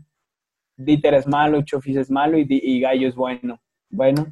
Dieter 0.75 1.13
es 1.13 1.27
malo, 1.27 1.61
Chofis 1.61 1.97
es 1.97 2.11
malo 2.11 2.37
y, 2.37 2.45
y 2.49 2.79
Gallo 2.79 3.07
es 3.07 3.15
bueno. 3.15 3.59
Bueno, 3.89 4.25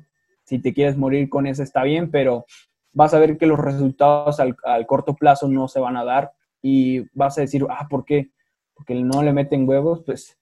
si 0.43 0.59
te 0.59 0.73
quieres 0.73 0.97
morir 0.97 1.29
con 1.29 1.45
eso 1.45 1.61
está 1.61 1.83
bien, 1.83 2.09
pero 2.09 2.45
vas 2.93 3.13
a 3.13 3.19
ver 3.19 3.37
que 3.37 3.45
los 3.45 3.59
resultados 3.59 4.39
al, 4.39 4.55
al 4.63 4.85
corto 4.85 5.15
plazo 5.15 5.47
no 5.47 5.67
se 5.67 5.79
van 5.79 5.97
a 5.97 6.03
dar 6.03 6.31
y 6.61 7.01
vas 7.17 7.37
a 7.37 7.41
decir, 7.41 7.65
ah, 7.69 7.87
¿por 7.89 8.05
qué? 8.05 8.31
porque 8.79 8.95
no 8.95 9.21
le 9.21 9.33
meten 9.33 9.67
huevos, 9.67 10.03
pues 10.05 10.37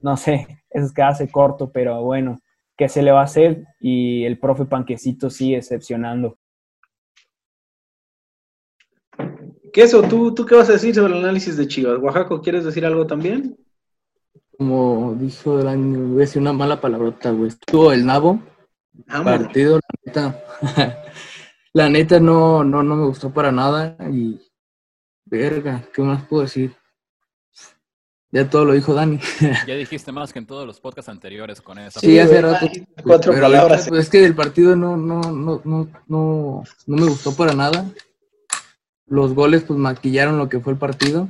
no 0.00 0.16
sé, 0.16 0.46
eso 0.70 0.86
es 0.86 0.92
quedarse 0.92 1.30
corto, 1.30 1.70
pero 1.70 2.02
bueno, 2.02 2.40
¿qué 2.76 2.88
se 2.88 3.02
le 3.02 3.12
va 3.12 3.20
a 3.20 3.24
hacer? 3.24 3.66
Y 3.80 4.24
el 4.24 4.38
profe 4.38 4.64
Panquecito 4.64 5.28
sigue 5.28 5.58
excepcionando. 5.58 6.38
¿Qué 9.72 9.82
eso? 9.82 10.02
¿Tú, 10.02 10.34
¿Tú 10.34 10.46
qué 10.46 10.54
vas 10.54 10.70
a 10.70 10.72
decir 10.72 10.94
sobre 10.94 11.14
el 11.14 11.22
análisis 11.22 11.56
de 11.56 11.68
Chivas? 11.68 11.98
¿Oaxaco, 12.00 12.40
quieres 12.40 12.64
decir 12.64 12.84
algo 12.84 13.06
también? 13.06 13.56
Como 14.56 15.14
dijo 15.14 15.60
el 15.60 15.68
año, 15.68 16.08
voy 16.08 16.16
a 16.16 16.20
decir 16.20 16.40
una 16.40 16.52
mala 16.52 16.80
palabrota, 16.80 17.30
güey. 17.30 17.48
Estuvo 17.48 17.92
el 17.92 18.04
nabo. 18.04 18.40
Partido, 19.06 19.76
la 19.76 19.98
neta. 20.04 20.44
la 21.72 21.88
neta 21.88 22.20
no, 22.20 22.64
no, 22.64 22.82
no 22.82 22.96
me 22.96 23.06
gustó 23.06 23.30
para 23.30 23.52
nada. 23.52 23.96
Y 24.10 24.40
verga, 25.24 25.84
¿qué 25.92 26.02
más 26.02 26.26
puedo 26.26 26.42
decir? 26.42 26.76
Ya 28.30 28.48
todo 28.48 28.64
lo 28.64 28.72
dijo 28.72 28.94
Dani. 28.94 29.20
Ya 29.66 29.74
dijiste 29.74 30.10
más 30.10 30.32
que 30.32 30.38
en 30.38 30.46
todos 30.46 30.66
los 30.66 30.80
podcasts 30.80 31.10
anteriores 31.10 31.60
con 31.60 31.78
esa. 31.78 32.00
Sí, 32.00 32.18
hace 32.18 32.40
rato. 32.40 32.66
Cuatro 33.04 33.32
Pero 33.32 33.44
palabras. 33.44 33.88
pues, 33.88 34.04
es 34.04 34.10
que 34.10 34.20
del 34.20 34.34
partido 34.34 34.74
no, 34.74 34.96
no, 34.96 35.20
no, 35.20 35.60
no, 35.64 35.88
no, 36.08 36.62
no 36.86 36.96
me 36.96 37.06
gustó 37.06 37.36
para 37.36 37.52
nada. 37.52 37.90
Los 39.06 39.34
goles 39.34 39.64
pues 39.64 39.78
maquillaron 39.78 40.38
lo 40.38 40.48
que 40.48 40.60
fue 40.60 40.72
el 40.72 40.78
partido. 40.78 41.28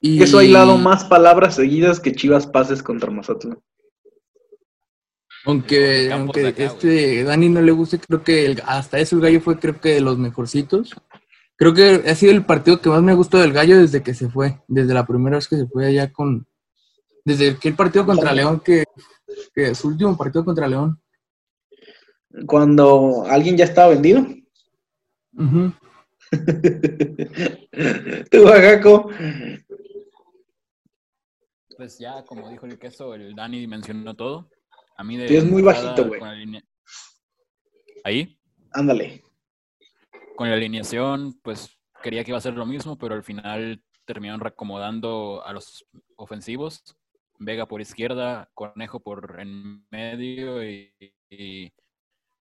Y 0.00 0.22
Eso 0.22 0.38
ha 0.38 0.44
hilado 0.44 0.76
más 0.76 1.04
palabras 1.04 1.54
seguidas 1.54 1.98
que 1.98 2.12
Chivas 2.12 2.46
pases 2.46 2.82
contra 2.82 3.10
Mazatlán. 3.10 3.58
Aunque, 5.46 6.10
aunque 6.12 6.46
acá, 6.48 6.64
este 6.64 7.22
Dani 7.24 7.48
no 7.50 7.60
le 7.60 7.72
guste, 7.72 7.98
creo 7.98 8.22
que 8.22 8.46
el- 8.46 8.62
hasta 8.66 8.98
eso 8.98 9.16
el 9.16 9.22
gallo 9.22 9.40
fue 9.40 9.58
creo 9.58 9.78
que 9.80 9.90
de 9.90 10.00
los 10.00 10.16
mejorcitos. 10.18 10.94
Creo 11.56 11.72
que 11.74 12.02
ha 12.08 12.14
sido 12.14 12.32
el 12.32 12.44
partido 12.44 12.80
que 12.80 12.88
más 12.88 13.02
me 13.02 13.14
gustó 13.14 13.38
del 13.38 13.52
gallo 13.52 13.78
desde 13.78 14.02
que 14.02 14.14
se 14.14 14.28
fue, 14.28 14.60
desde 14.66 14.94
la 14.94 15.06
primera 15.06 15.36
vez 15.36 15.46
que 15.46 15.56
se 15.56 15.66
fue 15.66 15.86
allá 15.86 16.12
con, 16.12 16.46
desde 17.24 17.56
que 17.58 17.68
el 17.68 17.76
partido 17.76 18.04
contra 18.06 18.32
León, 18.32 18.60
que, 18.64 18.84
que 19.54 19.74
su 19.74 19.88
último 19.88 20.16
partido 20.16 20.44
contra 20.44 20.66
León. 20.66 21.00
Cuando 22.46 23.24
alguien 23.28 23.56
ya 23.56 23.64
estaba 23.66 23.90
vendido. 23.90 24.26
Ujú. 25.36 25.72
Tú, 28.30 28.42
Oaxaco. 28.44 29.10
Pues 31.76 31.98
ya, 31.98 32.24
como 32.24 32.48
dijo 32.50 32.66
el 32.66 32.78
queso, 32.78 33.14
el 33.14 33.34
Dani 33.34 33.66
mencionó 33.66 34.14
todo. 34.14 34.48
A 34.96 35.04
mí 35.04 35.16
de 35.16 35.28
Sí, 35.28 35.36
es 35.36 35.44
muy 35.44 35.62
bajito, 35.62 36.06
güey. 36.06 36.20
Ahí, 38.04 38.38
Ándale. 38.72 39.22
con 40.36 40.48
la 40.48 40.56
alineación, 40.56 41.38
pues 41.42 41.78
quería 42.02 42.22
que 42.22 42.30
iba 42.32 42.38
a 42.38 42.42
ser 42.42 42.54
lo 42.54 42.66
mismo, 42.66 42.98
pero 42.98 43.14
al 43.14 43.22
final 43.22 43.82
terminaron 44.04 44.40
reacomodando 44.40 45.42
a 45.44 45.52
los 45.52 45.86
ofensivos. 46.16 46.82
Vega 47.38 47.66
por 47.66 47.80
izquierda, 47.80 48.50
Conejo 48.54 49.00
por 49.00 49.36
en 49.40 49.86
medio 49.90 50.62
y, 50.62 50.92
y 51.30 51.72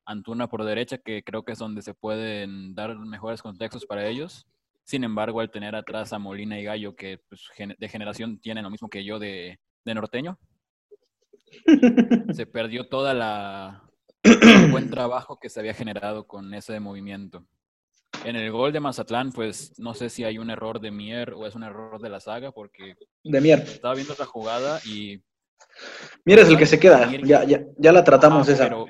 Antuna 0.06 0.48
por 0.48 0.66
derecha, 0.66 0.98
que 0.98 1.24
creo 1.24 1.44
que 1.46 1.54
es 1.54 1.60
donde 1.60 1.82
se 1.82 1.94
pueden 1.94 2.76
dar 2.76 2.98
mejores 3.00 3.42
contextos 3.42 3.86
para 3.86 4.06
ellos. 4.06 4.46
Sin 4.84 5.06
embargo, 5.06 5.40
al 5.40 5.50
tener 5.50 5.76
atrás 5.76 6.12
a 6.12 6.20
Molina 6.20 6.60
y 6.60 6.64
Gallo, 6.66 6.94
que 6.96 7.20
pues, 7.30 7.48
de 7.58 7.88
generación 7.90 8.38
tienen 8.40 8.66
lo 8.66 8.70
mismo 8.70 8.90
que 8.90 9.06
yo 9.06 9.18
de, 9.18 9.60
de 9.86 9.96
norteño, 9.96 10.38
se 12.34 12.46
perdió 12.52 12.88
toda 12.88 13.14
la 13.14 13.84
el 14.24 14.72
buen 14.72 14.90
trabajo 14.90 15.38
que 15.40 15.50
se 15.50 15.60
había 15.60 15.74
generado 15.74 16.26
con 16.28 16.54
ese 16.54 16.80
movimiento. 16.80 17.46
En 18.26 18.36
el 18.38 18.52
gol 18.52 18.72
de 18.72 18.80
Mazatlán, 18.80 19.32
pues 19.34 19.78
no 19.80 19.94
sé 19.94 20.10
si 20.10 20.24
hay 20.24 20.38
un 20.38 20.50
error 20.50 20.80
de 20.80 20.92
Mier 20.92 21.34
o 21.34 21.46
es 21.46 21.56
un 21.56 21.64
error 21.64 22.00
de 22.00 22.10
la 22.10 22.20
saga, 22.22 22.52
porque 22.54 22.96
De 23.24 23.42
mierda. 23.42 23.64
estaba 23.66 23.96
viendo 23.96 24.16
la 24.18 24.26
jugada 24.26 24.80
y 24.86 25.22
Mira, 26.24 26.44
es 26.44 26.48
el 26.50 26.58
que 26.58 26.66
se 26.66 26.80
queda. 26.80 27.10
Ya, 27.24 27.44
ya, 27.44 27.64
ya 27.78 27.92
la 27.92 28.04
tratamos 28.04 28.44
Ajá, 28.48 28.54
esa. 28.54 28.64
pero- 28.64 28.86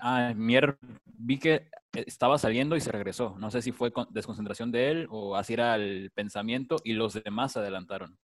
ah, 0.00 0.32
Mier 0.36 0.76
vi 1.06 1.38
que 1.38 1.68
estaba 1.92 2.36
saliendo 2.38 2.76
y 2.76 2.80
se 2.80 2.90
regresó. 2.92 3.36
No 3.38 3.50
sé 3.50 3.62
si 3.62 3.70
fue 3.72 3.92
con- 3.92 4.08
desconcentración 4.10 4.72
de 4.72 4.90
él 4.90 5.06
o 5.10 5.36
así 5.36 5.54
era 5.54 5.76
el 5.76 6.10
pensamiento 6.10 6.76
y 6.84 6.92
los 6.94 7.14
demás 7.22 7.52
se 7.52 7.60
adelantaron. 7.60 8.18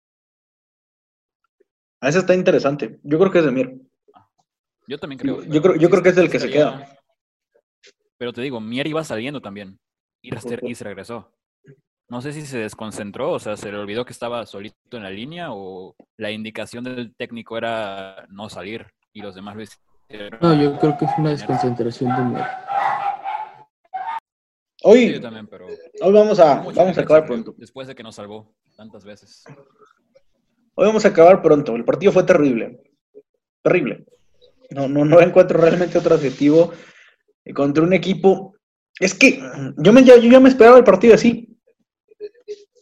Ah, 2.01 2.09
Esa 2.09 2.19
está 2.19 2.33
interesante. 2.35 2.99
Yo 3.03 3.17
creo 3.17 3.31
que 3.31 3.39
es 3.39 3.45
de 3.45 3.51
Mier. 3.51 3.75
Yo 4.87 4.97
también 4.97 5.19
creo. 5.19 5.43
Yo 5.43 5.61
creo- 5.61 5.75
yo 5.75 5.89
creo 5.89 6.03
que 6.03 6.09
es 6.09 6.17
el 6.17 6.29
que 6.29 6.39
se 6.39 6.49
queda. 6.49 6.87
Pero 8.17 8.33
te 8.33 8.41
digo, 8.41 8.59
Mier 8.59 8.87
iba 8.87 9.03
saliendo 9.03 9.41
también 9.41 9.79
y, 10.21 10.31
se 10.75 10.83
regresó. 10.83 11.31
No 12.09 12.21
sé 12.21 12.31
si 12.33 12.45
se 12.45 12.59
desconcentró, 12.59 13.31
o 13.31 13.39
sea, 13.39 13.57
se 13.57 13.71
le 13.71 13.77
olvidó 13.77 14.05
que 14.05 14.13
estaba 14.13 14.45
solito 14.45 14.75
en 14.97 15.03
la 15.03 15.09
línea 15.09 15.51
o 15.51 15.95
la 16.17 16.31
indicación 16.31 16.83
del 16.83 17.13
técnico 17.15 17.57
era 17.57 18.25
no 18.29 18.49
salir 18.49 18.87
y 19.11 19.21
los 19.21 19.35
demás 19.35 19.55
lo 19.55 19.63
hicieron. 19.63 20.39
No, 20.41 20.53
yo 20.55 20.79
creo 20.79 20.97
que 20.97 21.05
es 21.05 21.11
una 21.17 21.31
desconcentración 21.31 22.15
de 22.15 22.23
Mier. 22.23 22.47
Hoy, 24.83 25.13
yo 25.13 25.21
también, 25.21 25.47
pero 25.47 25.65
hoy 25.65 26.13
vamos 26.13 26.39
a, 26.39 26.55
vamos 26.55 26.97
a 26.97 27.01
acabar 27.01 27.25
pronto. 27.25 27.53
Después 27.57 27.87
de 27.87 27.95
que 27.95 28.03
nos 28.03 28.15
salvó 28.15 28.55
tantas 28.77 29.03
veces. 29.03 29.43
Hoy 30.79 30.85
vamos 30.85 31.05
a 31.05 31.07
acabar 31.07 31.41
pronto. 31.41 31.75
El 31.75 31.83
partido 31.83 32.11
fue 32.11 32.21
terrible. 32.21 32.79
Terrible. 33.63 34.05
No, 34.69 34.87
no, 34.87 35.05
no 35.05 35.19
encuentro 35.19 35.59
realmente 35.59 35.97
otro 35.97 36.13
adjetivo 36.13 36.71
eh, 37.43 37.51
contra 37.51 37.83
un 37.83 37.93
equipo. 37.93 38.53
Es 38.99 39.15
que 39.15 39.41
yo, 39.77 39.91
me, 39.91 40.03
yo 40.03 40.15
ya 40.17 40.39
me 40.39 40.49
esperaba 40.49 40.77
el 40.77 40.83
partido 40.83 41.15
así. 41.15 41.57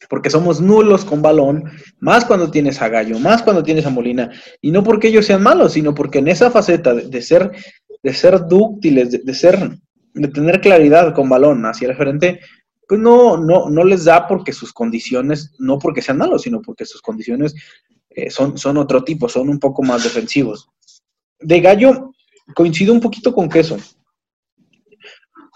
Porque 0.10 0.30
somos 0.30 0.60
nulos 0.60 1.06
con 1.06 1.22
balón, 1.22 1.72
más 2.00 2.26
cuando 2.26 2.52
tienes 2.52 2.82
a 2.82 2.90
Gallo, 2.90 3.18
más 3.18 3.42
cuando 3.42 3.64
tienes 3.64 3.86
a 3.86 3.90
Molina. 3.90 4.30
Y 4.60 4.72
no 4.72 4.84
porque 4.84 5.08
ellos 5.08 5.26
sean 5.26 5.42
malos, 5.42 5.72
sino 5.72 5.96
porque 5.96 6.20
en 6.20 6.28
esa 6.28 6.52
faceta 6.52 6.94
de, 6.94 7.08
de 7.08 7.22
ser, 7.22 7.50
de 8.04 8.14
ser 8.14 8.46
dúctiles, 8.46 9.10
de, 9.12 9.20
de 9.20 9.34
ser, 9.34 9.58
de 10.14 10.28
tener 10.28 10.60
claridad 10.60 11.14
con 11.14 11.30
balón 11.30 11.66
hacia 11.66 11.88
el 11.88 11.96
frente, 11.96 12.42
pues 12.88 13.00
no, 13.00 13.38
no, 13.38 13.70
no 13.70 13.84
les 13.84 14.06
da 14.06 14.28
porque 14.28 14.54
sus 14.54 14.72
condiciones, 14.74 15.54
no 15.60 15.80
porque 15.80 16.02
sean 16.02 16.18
malos, 16.18 16.44
sino 16.44 16.62
porque 16.62 16.86
sus 16.86 17.02
condiciones 17.02 17.56
eh, 18.10 18.30
son, 18.30 18.58
son 18.58 18.78
otro 18.78 19.04
tipo, 19.04 19.28
son 19.30 19.50
un 19.50 19.60
poco 19.60 19.84
más 19.84 20.04
defensivos. 20.04 20.70
De 21.40 21.60
Gallo, 21.62 22.12
coincido 22.56 22.94
un 22.94 23.02
poquito 23.02 23.34
con 23.34 23.50
Queso. 23.50 23.78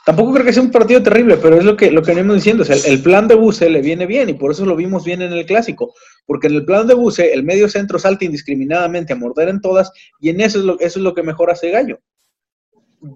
Tampoco 0.06 0.34
creo 0.34 0.46
que 0.46 0.54
sea 0.54 0.64
un 0.64 0.72
partido 0.72 1.04
terrible, 1.04 1.38
pero 1.38 1.58
es 1.58 1.64
lo 1.64 1.78
que, 1.78 1.92
lo 1.92 2.02
que 2.02 2.14
venimos 2.16 2.38
diciendo. 2.38 2.64
o 2.64 2.66
el, 2.66 2.80
el 2.86 3.02
plan 3.04 3.28
de 3.28 3.36
Buse 3.36 3.70
le 3.70 3.82
viene 3.82 4.06
bien 4.08 4.30
y 4.30 4.34
por 4.34 4.52
eso 4.52 4.66
lo 4.66 4.76
vimos 4.76 5.04
bien 5.04 5.22
en 5.22 5.32
el 5.34 5.46
clásico. 5.46 5.94
Porque 6.26 6.48
en 6.48 6.56
el 6.56 6.66
plan 6.66 6.88
de 6.88 6.96
Buse, 6.96 7.32
el 7.34 7.44
medio 7.44 7.70
centro 7.70 8.00
salta 8.00 8.26
indiscriminadamente 8.26 9.14
a 9.14 9.18
morder 9.18 9.50
en 9.50 9.62
todas 9.62 9.92
y 10.20 10.30
en 10.30 10.42
eso 10.42 10.60
es 10.60 10.66
lo, 10.66 10.80
eso 10.80 11.00
es 11.00 11.04
lo 11.04 11.14
que 11.14 11.22
mejor 11.22 11.52
hace 11.52 11.70
Gallo. 11.70 12.00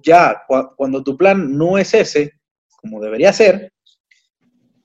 Ya, 0.04 0.44
cua- 0.48 0.74
cuando 0.76 1.04
tu 1.04 1.18
plan 1.18 1.58
no 1.58 1.78
es 1.78 1.94
ese, 1.94 2.34
como 2.78 3.02
debería 3.02 3.34
ser, 3.34 3.73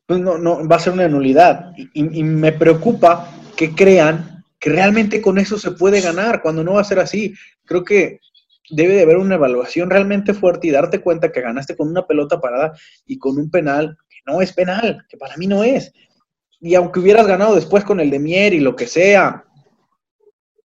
pues 0.09 0.21
no, 0.21 0.39
no, 0.39 0.67
va 0.67 0.77
a 0.77 0.81
ser 0.81 0.95
una 0.95 1.07
nulidad. 1.07 1.73
Y, 1.77 2.25
me 2.25 2.53
preocupa 2.53 3.31
que 3.55 3.75
crean 3.75 4.43
que 4.59 4.71
realmente 4.71 5.21
con 5.21 5.37
eso 5.37 5.59
se 5.59 5.73
puede 5.73 6.01
ganar, 6.01 6.41
cuando 6.41 6.65
no 6.65 6.73
va 6.73 6.81
a 6.81 6.85
ser 6.85 6.99
así. 6.99 7.35
Creo 7.67 7.85
que 7.85 8.21
debe 8.71 8.95
de 8.95 9.03
haber 9.03 9.19
una 9.19 9.35
evaluación 9.35 9.91
realmente 9.91 10.33
fuerte 10.33 10.67
y 10.67 10.71
darte 10.71 11.03
cuenta 11.03 11.31
que 11.31 11.43
ganaste 11.43 11.77
con 11.77 11.89
una 11.89 12.07
pelota 12.07 12.41
parada 12.41 12.73
y 13.05 13.19
con 13.19 13.37
un 13.37 13.51
penal 13.51 13.99
que 14.09 14.17
no 14.27 14.41
es 14.41 14.55
penal, 14.55 15.05
que 15.11 15.19
para 15.19 15.37
mí 15.37 15.47
no 15.47 15.63
es. 15.63 15.93
Y 16.59 16.75
aunque 16.75 17.01
hubieras 17.01 17.27
ganado 17.27 17.55
después 17.55 17.85
con 17.85 18.01
el 18.01 18.09
de 18.09 18.19
Mier 18.19 18.55
y 18.55 18.61
lo 18.61 18.77
que 18.77 18.87
sea, 18.87 19.45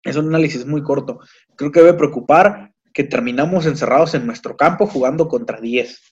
es 0.03 0.17
un 0.17 0.27
análisis 0.27 0.67
muy 0.67 0.83
corto. 0.83 1.21
Creo 1.55 1.71
que 1.71 1.79
debe 1.79 1.95
preocupar 1.95 2.73
que 2.93 3.05
terminamos 3.05 3.67
encerrados 3.67 4.15
en 4.15 4.27
nuestro 4.27 4.57
campo 4.57 4.89
jugando 4.89 5.29
contra 5.29 5.61
10. 5.61 6.08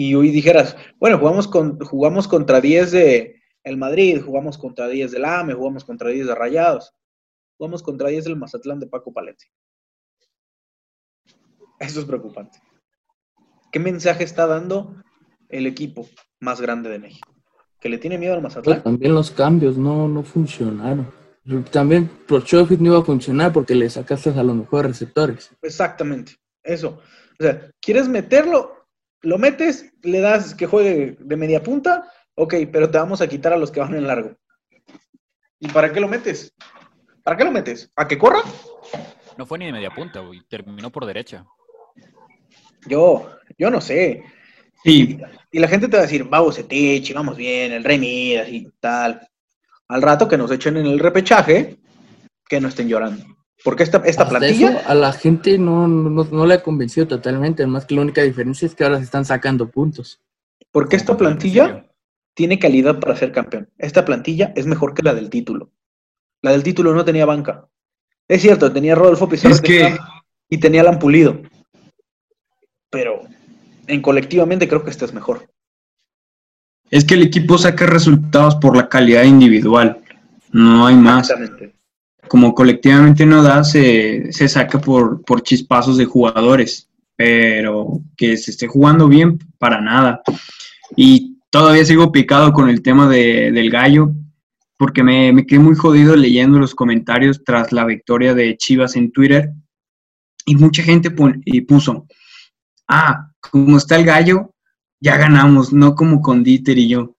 Y 0.00 0.14
hoy 0.14 0.30
dijeras, 0.30 0.76
bueno, 1.00 1.18
jugamos, 1.18 1.48
con, 1.48 1.80
jugamos 1.80 2.28
contra 2.28 2.60
10 2.60 2.92
de 2.92 3.42
el 3.64 3.76
Madrid, 3.76 4.22
jugamos 4.24 4.56
contra 4.56 4.86
10 4.86 5.10
del 5.10 5.24
AME, 5.24 5.54
jugamos 5.54 5.84
contra 5.84 6.10
10 6.10 6.28
de 6.28 6.34
Rayados, 6.36 6.94
jugamos 7.56 7.82
contra 7.82 8.08
10 8.08 8.26
del 8.26 8.36
Mazatlán 8.36 8.78
de 8.78 8.86
Paco 8.86 9.12
Palencia. 9.12 9.50
Eso 11.80 11.98
es 11.98 12.06
preocupante. 12.06 12.60
¿Qué 13.72 13.80
mensaje 13.80 14.22
está 14.22 14.46
dando 14.46 15.02
el 15.48 15.66
equipo 15.66 16.08
más 16.38 16.60
grande 16.60 16.90
de 16.90 17.00
México? 17.00 17.34
¿Que 17.80 17.88
le 17.88 17.98
tiene 17.98 18.18
miedo 18.18 18.34
al 18.34 18.40
Pues 18.40 18.54
Mazatlán? 18.54 18.84
también 18.84 19.12
los 19.12 19.32
cambios 19.32 19.76
no, 19.76 20.06
no 20.06 20.22
funcionaron. 20.22 21.12
También 21.72 22.08
Prochofit 22.28 22.78
no 22.78 22.90
iba 22.90 23.00
a 23.00 23.04
funcionar 23.04 23.52
porque 23.52 23.74
le 23.74 23.90
sacaste 23.90 24.30
a 24.30 24.44
los 24.44 24.54
mejores 24.54 24.92
receptores. 24.92 25.50
Exactamente, 25.60 26.36
eso. 26.62 27.00
O 27.40 27.42
sea, 27.42 27.72
¿quieres 27.80 28.08
meterlo? 28.08 28.77
Lo 29.22 29.38
metes, 29.38 29.92
le 30.02 30.20
das 30.20 30.54
que 30.54 30.66
juegue 30.66 31.16
de 31.18 31.36
media 31.36 31.62
punta, 31.62 32.10
ok, 32.34 32.54
pero 32.72 32.90
te 32.90 32.98
vamos 32.98 33.20
a 33.20 33.28
quitar 33.28 33.52
a 33.52 33.56
los 33.56 33.70
que 33.70 33.80
van 33.80 33.94
en 33.94 34.06
largo. 34.06 34.36
¿Y 35.60 35.68
para 35.68 35.92
qué 35.92 36.00
lo 36.00 36.08
metes? 36.08 36.54
¿Para 37.24 37.36
qué 37.36 37.44
lo 37.44 37.50
metes? 37.50 37.90
¿A 37.96 38.06
que 38.06 38.16
corra? 38.16 38.40
No 39.36 39.44
fue 39.44 39.58
ni 39.58 39.66
de 39.66 39.72
media 39.72 39.90
punta, 39.90 40.20
güey. 40.20 40.40
Terminó 40.48 40.90
por 40.90 41.04
derecha. 41.04 41.44
Yo, 42.86 43.28
yo 43.58 43.70
no 43.70 43.80
sé. 43.80 44.24
Sí, 44.84 45.18
Y 45.50 45.58
la 45.58 45.68
gente 45.68 45.88
te 45.88 45.96
va 45.96 46.02
a 46.02 46.06
decir, 46.06 46.24
vamos, 46.24 46.54
Setich, 46.54 47.12
vamos 47.12 47.36
bien, 47.36 47.72
el 47.72 47.82
Rey 47.82 47.98
Midas 47.98 48.48
y 48.48 48.70
tal. 48.78 49.20
Al 49.88 50.02
rato 50.02 50.28
que 50.28 50.38
nos 50.38 50.50
echen 50.52 50.76
en 50.76 50.86
el 50.86 50.98
repechaje, 51.00 51.78
que 52.48 52.60
no 52.60 52.68
estén 52.68 52.88
llorando. 52.88 53.24
Porque 53.64 53.82
esta, 53.82 53.98
esta 53.98 54.22
Hasta 54.22 54.38
plantilla, 54.38 54.70
eso 54.70 54.88
a 54.88 54.94
la 54.94 55.12
gente 55.12 55.58
no, 55.58 55.88
no, 55.88 56.24
no 56.24 56.46
le 56.46 56.54
ha 56.54 56.62
convencido 56.62 57.08
totalmente. 57.08 57.62
Además 57.62 57.86
que 57.86 57.94
la 57.94 58.02
única 58.02 58.22
diferencia 58.22 58.66
es 58.66 58.74
que 58.74 58.84
ahora 58.84 58.98
se 58.98 59.04
están 59.04 59.24
sacando 59.24 59.70
puntos. 59.70 60.20
porque 60.70 60.96
esta 60.96 61.16
plantilla 61.16 61.86
tiene 62.34 62.58
calidad 62.58 63.00
para 63.00 63.16
ser 63.16 63.32
campeón. 63.32 63.68
Esta 63.78 64.04
plantilla 64.04 64.52
es 64.54 64.66
mejor 64.66 64.94
que 64.94 65.02
la 65.02 65.14
del 65.14 65.28
título. 65.28 65.72
La 66.40 66.52
del 66.52 66.62
título 66.62 66.94
no 66.94 67.04
tenía 67.04 67.26
banca. 67.26 67.68
Es 68.28 68.42
cierto, 68.42 68.72
tenía 68.72 68.94
Rodolfo 68.94 69.28
Pizarro 69.28 69.54
es 69.54 69.60
que 69.60 69.96
y 70.48 70.58
tenía 70.58 70.82
a 70.82 70.84
Alan 70.84 70.98
Pulido. 70.98 71.42
Pero 72.90 73.22
en 73.86 74.02
colectivamente 74.02 74.68
creo 74.68 74.84
que 74.84 74.90
esta 74.90 75.04
es 75.04 75.12
mejor. 75.12 75.50
es 76.90 77.04
que 77.04 77.14
el 77.14 77.22
equipo 77.22 77.58
saca 77.58 77.86
resultados 77.86 78.56
por 78.56 78.76
la 78.76 78.88
calidad 78.88 79.24
individual. 79.24 80.00
No 80.52 80.86
hay 80.86 80.96
más. 80.96 81.30
Exactamente. 81.30 81.77
Como 82.28 82.54
colectivamente 82.54 83.24
no 83.26 83.42
da, 83.42 83.64
se, 83.64 84.32
se 84.32 84.48
saca 84.48 84.80
por, 84.80 85.22
por 85.22 85.42
chispazos 85.42 85.96
de 85.96 86.04
jugadores. 86.04 86.88
Pero 87.16 88.00
que 88.16 88.36
se 88.36 88.52
esté 88.52 88.68
jugando 88.68 89.08
bien, 89.08 89.38
para 89.58 89.80
nada. 89.80 90.22
Y 90.96 91.38
todavía 91.50 91.84
sigo 91.84 92.12
picado 92.12 92.52
con 92.52 92.68
el 92.68 92.80
tema 92.82 93.08
de- 93.08 93.50
del 93.50 93.70
gallo, 93.70 94.12
porque 94.76 95.02
me, 95.02 95.32
me 95.32 95.44
quedé 95.44 95.58
muy 95.58 95.74
jodido 95.74 96.14
leyendo 96.14 96.58
los 96.60 96.74
comentarios 96.76 97.42
tras 97.44 97.72
la 97.72 97.84
victoria 97.84 98.34
de 98.34 98.56
Chivas 98.56 98.94
en 98.94 99.10
Twitter. 99.10 99.50
Y 100.46 100.54
mucha 100.54 100.82
gente 100.84 101.10
puso, 101.10 102.06
ah, 102.86 103.30
como 103.40 103.76
está 103.76 103.96
el 103.96 104.04
gallo, 104.04 104.54
ya 105.00 105.16
ganamos, 105.16 105.72
no 105.72 105.94
como 105.96 106.22
con 106.22 106.44
Dieter 106.44 106.78
y 106.78 106.88
yo. 106.88 107.16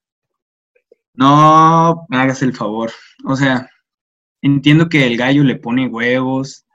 No 1.14 2.06
me 2.10 2.18
hagas 2.18 2.42
el 2.42 2.54
favor. 2.54 2.92
O 3.26 3.36
sea, 3.36 3.70
entiendo 4.42 4.90
que 4.90 5.06
el 5.08 5.18
gallo 5.18 5.44
le 5.44 5.56
pone 5.56 5.88
huevos 5.88 6.66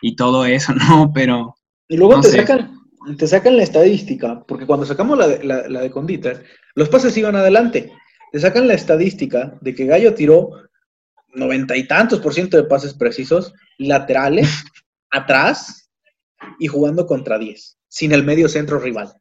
y 0.00 0.16
todo 0.16 0.44
eso, 0.46 0.72
¿no? 0.88 1.12
Pero 1.14 1.54
Y 1.88 1.96
luego 1.96 2.16
No 2.16 2.20
te, 2.20 2.30
sé. 2.30 2.36
sacan, 2.36 2.76
te 3.16 3.26
sacan 3.26 3.56
la 3.56 3.62
estadística, 3.64 4.44
porque 4.46 4.66
cuando 4.66 4.86
sacamos 4.86 5.18
la 5.18 5.28
de, 5.28 5.44
la, 5.44 5.68
la 5.68 5.80
de 5.80 5.90
Conditer, 5.90 6.44
los 6.74 6.88
pases 6.88 7.16
iban 7.16 7.36
adelante. 7.36 7.92
Te 8.32 8.40
sacan 8.40 8.68
la 8.68 8.74
estadística 8.74 9.56
de 9.60 9.74
que 9.74 9.86
Gallo 9.86 10.14
tiró 10.14 10.50
noventa 11.34 11.76
y 11.76 11.86
tantos 11.86 12.20
por 12.20 12.34
ciento 12.34 12.56
de 12.56 12.64
pases 12.64 12.94
precisos, 12.94 13.52
laterales, 13.78 14.64
atrás 15.10 15.90
y 16.58 16.66
jugando 16.68 17.06
contra 17.06 17.38
10, 17.38 17.78
sin 17.88 18.12
el 18.12 18.24
medio 18.24 18.48
centro 18.48 18.78
rival. 18.78 19.12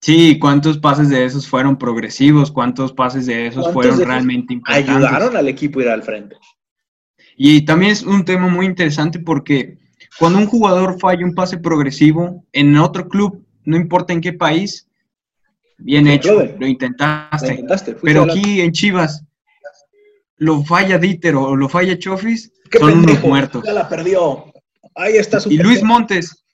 sí, 0.00 0.38
¿cuántos 0.38 0.78
pases 0.78 1.08
de 1.10 1.24
esos 1.24 1.48
fueron 1.48 1.76
progresivos? 1.78 2.50
¿Cuántos 2.52 2.92
pases 2.92 3.26
de 3.26 3.46
esos 3.48 3.68
¿Cuántos 3.68 3.72
fueron 3.74 3.98
de 3.98 4.04
realmente 4.04 4.54
importantes? 4.54 4.90
Ayudaron 4.94 5.36
al 5.36 5.48
equipo 5.48 5.80
a 5.80 5.82
ir 5.82 5.88
al 5.90 6.02
frente. 6.02 6.36
Y 7.36 7.64
también 7.64 7.92
es 7.92 8.02
un 8.02 8.24
tema 8.24 8.48
muy 8.48 8.66
interesante 8.66 9.18
porque 9.18 9.78
cuando 10.18 10.38
un 10.38 10.46
jugador 10.46 10.98
falla 11.00 11.24
un 11.24 11.34
pase 11.34 11.58
progresivo 11.58 12.44
en 12.52 12.76
otro 12.76 13.08
club, 13.08 13.44
no 13.64 13.76
importa 13.76 14.12
en 14.12 14.20
qué 14.20 14.32
país, 14.32 14.88
bien 15.78 16.06
hecho, 16.06 16.34
lo 16.34 16.58
Lo 16.58 16.66
intentaste. 16.66 17.64
Pero 18.02 18.24
aquí 18.24 18.60
en 18.60 18.72
Chivas, 18.72 19.24
lo 20.36 20.62
falla 20.64 20.98
Dieter 20.98 21.36
o 21.36 21.56
lo 21.56 21.68
falla 21.68 21.98
Chofis, 21.98 22.52
¡Qué 22.70 22.78
son 22.78 22.98
unos 22.98 23.22
muertos. 23.22 23.62
Ya 23.64 23.72
la 23.72 23.88
perdió. 23.88 24.52
Ahí 24.94 25.16
está 25.16 25.40
su 25.40 25.50
Y 25.50 25.58
Luis 25.58 25.82
Montes, 25.82 26.44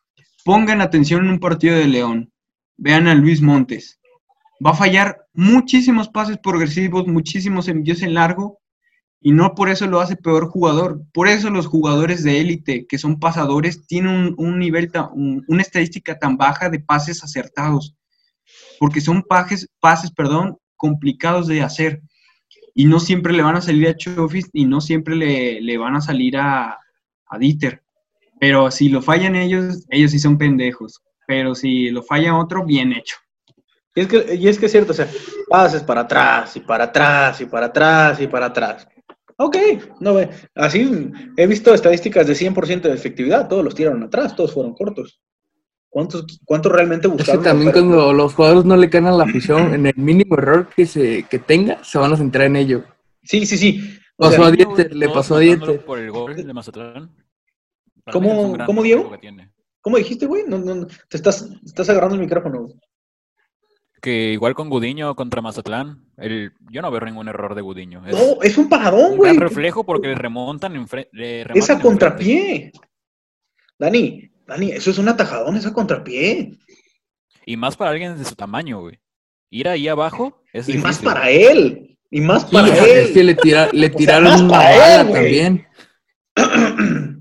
pongan 0.45 0.81
atención 0.81 1.25
en 1.25 1.31
un 1.31 1.41
partido 1.41 1.77
de 1.77 1.87
León. 1.87 2.33
Vean 2.77 3.07
a 3.07 3.15
Luis 3.15 3.41
Montes. 3.41 3.99
Va 4.65 4.71
a 4.71 4.75
fallar 4.75 5.27
muchísimos 5.33 6.09
pases 6.09 6.39
progresivos, 6.39 7.07
muchísimos 7.07 7.69
envíos 7.69 8.03
en 8.03 8.15
largo, 8.15 8.58
y 9.21 9.33
no 9.33 9.55
por 9.55 9.69
eso 9.69 9.87
lo 9.87 10.01
hace 10.01 10.17
peor 10.17 10.49
jugador. 10.49 11.03
Por 11.13 11.29
eso 11.29 11.51
los 11.51 11.67
jugadores 11.67 12.23
de 12.25 12.41
élite, 12.41 12.87
que 12.89 12.99
son 12.99 13.19
pasadores, 13.19 13.87
tienen 13.87 14.11
un, 14.13 14.35
un 14.39 14.59
nivel, 14.59 14.91
ta- 14.93 15.09
un- 15.13 15.45
una 15.49 15.63
estadística 15.63 16.19
tan 16.19 16.37
baja 16.37 16.69
de 16.71 16.81
pases 16.81 17.23
acertados, 17.25 17.95
porque 18.79 19.01
son 19.01 19.23
pases, 19.23 19.69
pases 19.81 20.11
perdón, 20.13 20.59
complicados 20.77 21.47
de 21.49 21.63
hacer. 21.63 22.03
Y 22.75 22.85
no 22.85 23.01
siempre 23.01 23.33
le 23.33 23.43
van 23.43 23.57
a 23.57 23.61
salir 23.61 23.89
a 23.89 23.97
Chofis 23.97 24.49
y 24.53 24.65
no 24.65 24.81
siempre 24.81 25.17
le, 25.17 25.61
le 25.61 25.79
van 25.79 25.97
a 25.97 26.01
salir 26.01 26.37
a, 26.37 26.79
a 27.29 27.39
Dieter. 27.39 27.83
Pero 28.41 28.71
si 28.71 28.89
lo 28.89 29.03
fallan 29.03 29.35
ellos, 29.35 29.85
ellos 29.91 30.13
sí 30.13 30.19
son 30.21 30.39
pendejos. 30.39 31.03
Pero 31.27 31.55
si 31.57 31.91
lo 31.91 32.03
falla 32.03 32.37
otro, 32.37 32.65
bien 32.65 32.93
hecho. 32.93 33.17
Y 33.97 34.03
es, 34.03 34.07
que, 34.07 34.35
y 34.37 34.49
es 34.49 34.59
que 34.59 34.67
es 34.67 34.73
cierto, 34.73 34.93
o 34.93 34.95
sea, 34.95 35.09
pases 35.49 35.83
para 35.83 36.03
atrás 36.03 36.57
y 36.57 36.61
para 36.61 36.85
atrás 36.85 37.41
y 37.41 37.47
para 37.47 37.67
atrás 37.67 38.21
y 38.21 38.27
para 38.29 38.47
atrás. 38.47 38.87
Ok, 39.41 39.57
no 40.01 40.15
ve. 40.15 40.31
Así 40.55 41.11
he 41.37 41.47
visto 41.47 41.73
estadísticas 41.73 42.27
de 42.27 42.35
100% 42.35 42.83
de 42.89 42.95
efectividad, 42.95 43.49
todos 43.49 43.65
los 43.65 43.75
tiraron 43.75 44.03
atrás, 44.03 44.35
todos 44.35 44.53
fueron 44.53 44.75
cortos. 44.75 45.21
¿Cuántos, 45.89 46.27
cuántos 46.45 46.73
realmente 46.73 47.07
Es 47.07 47.13
que 47.13 47.17
buscaron? 47.19 47.45
también 47.45 47.73
cuando 47.73 48.13
los 48.13 48.35
jugadores 48.35 48.65
no 48.65 48.77
le 48.77 48.91
caen 48.91 49.07
a 49.07 49.13
la 49.13 49.25
afición, 49.25 49.73
en 49.75 49.87
el 49.87 49.95
mínimo 49.97 50.37
error 50.37 50.69
que 50.75 50.87
se 50.87 51.23
que 51.31 51.39
tenga, 51.39 51.83
se 51.85 51.99
van 51.99 52.13
a 52.13 52.17
centrar 52.17 52.47
en 52.47 52.57
ello. 52.57 52.85
Sí, 53.23 53.47
sí, 53.47 53.57
sí. 53.57 53.97
O 54.17 54.25
Pasó 54.25 54.37
sea, 54.39 54.47
a 54.47 54.51
Dieter, 54.51 54.95
le 54.95 55.07
Todos 55.07 55.17
pasó 55.19 55.35
a 55.37 55.39
Dieter. 55.39 55.85
Por 55.85 55.99
el 56.01 56.11
gol 56.11 56.35
de 56.37 56.53
Mazatlán. 56.53 57.15
Para 58.05 58.13
¿Cómo- 58.13 58.57
cómo, 58.67 58.83
Diego? 58.83 59.13
¿Cómo 59.81 59.97
dijiste, 59.97 60.27
güey? 60.27 60.45
No, 60.49 60.59
no, 60.59 60.75
no, 60.75 60.87
te 60.87 61.17
estás, 61.17 61.49
estás 61.65 61.89
agarrando 61.89 62.17
el 62.17 62.21
micrófono. 62.23 62.69
Que 64.01 64.33
igual 64.33 64.55
con 64.55 64.71
Gudiño 64.71 65.15
contra 65.17 65.43
Mazatlán, 65.43 66.05
el, 66.19 66.53
yo 66.71 66.83
no 66.83 66.91
veo 66.91 67.01
ningún 67.01 67.27
error 67.29 67.55
de 67.55 67.63
Gudiño. 67.63 68.07
Es 68.07 68.15
No, 68.15 68.43
es 68.43 68.57
un 68.57 68.69
paradón, 68.69 69.13
un 69.13 69.17
güey. 69.19 69.33
gran 69.35 69.49
reflejo 69.49 69.85
porque 69.85 70.09
le 70.09 70.15
remontan 70.15 70.75
enfre- 70.75 71.09
le 71.13 71.43
Es 71.55 71.69
a 71.71 71.81
contrapié. 71.81 72.71
Dani, 73.79 74.31
Dani, 74.47 74.71
eso 74.73 74.91
es 74.93 74.99
un 74.99 75.09
atajadón, 75.09 75.57
es 75.57 75.67
a 75.67 75.73
contrapié. 75.73 76.53
Y 77.45 77.57
más 77.57 77.77
para 77.77 77.91
alguien 77.91 78.17
de 78.17 78.25
su 78.25 78.35
tamaño, 78.37 78.81
güey. 78.83 78.99
Ir 79.51 79.69
ahí 79.69 79.89
abajo 79.89 80.43
es 80.53 80.69
Y 80.69 80.79
más 80.79 80.99
para 80.99 81.31
él. 81.31 81.99
Y 82.11 82.21
más 82.21 82.43
Sí, 82.43 82.49
para 82.53 82.69
es 82.69 83.11
que 83.11 83.21
él. 83.21 83.27
le, 83.27 83.35
tira- 83.35 83.69
le 83.73 83.87
O 83.87 83.91
sea, 83.91 83.97
tiraron 83.99 84.25
más 84.31 84.41
una 84.43 84.51
para 84.51 84.75
él, 85.01 85.07
bala 85.07 85.13
también. 85.13 85.67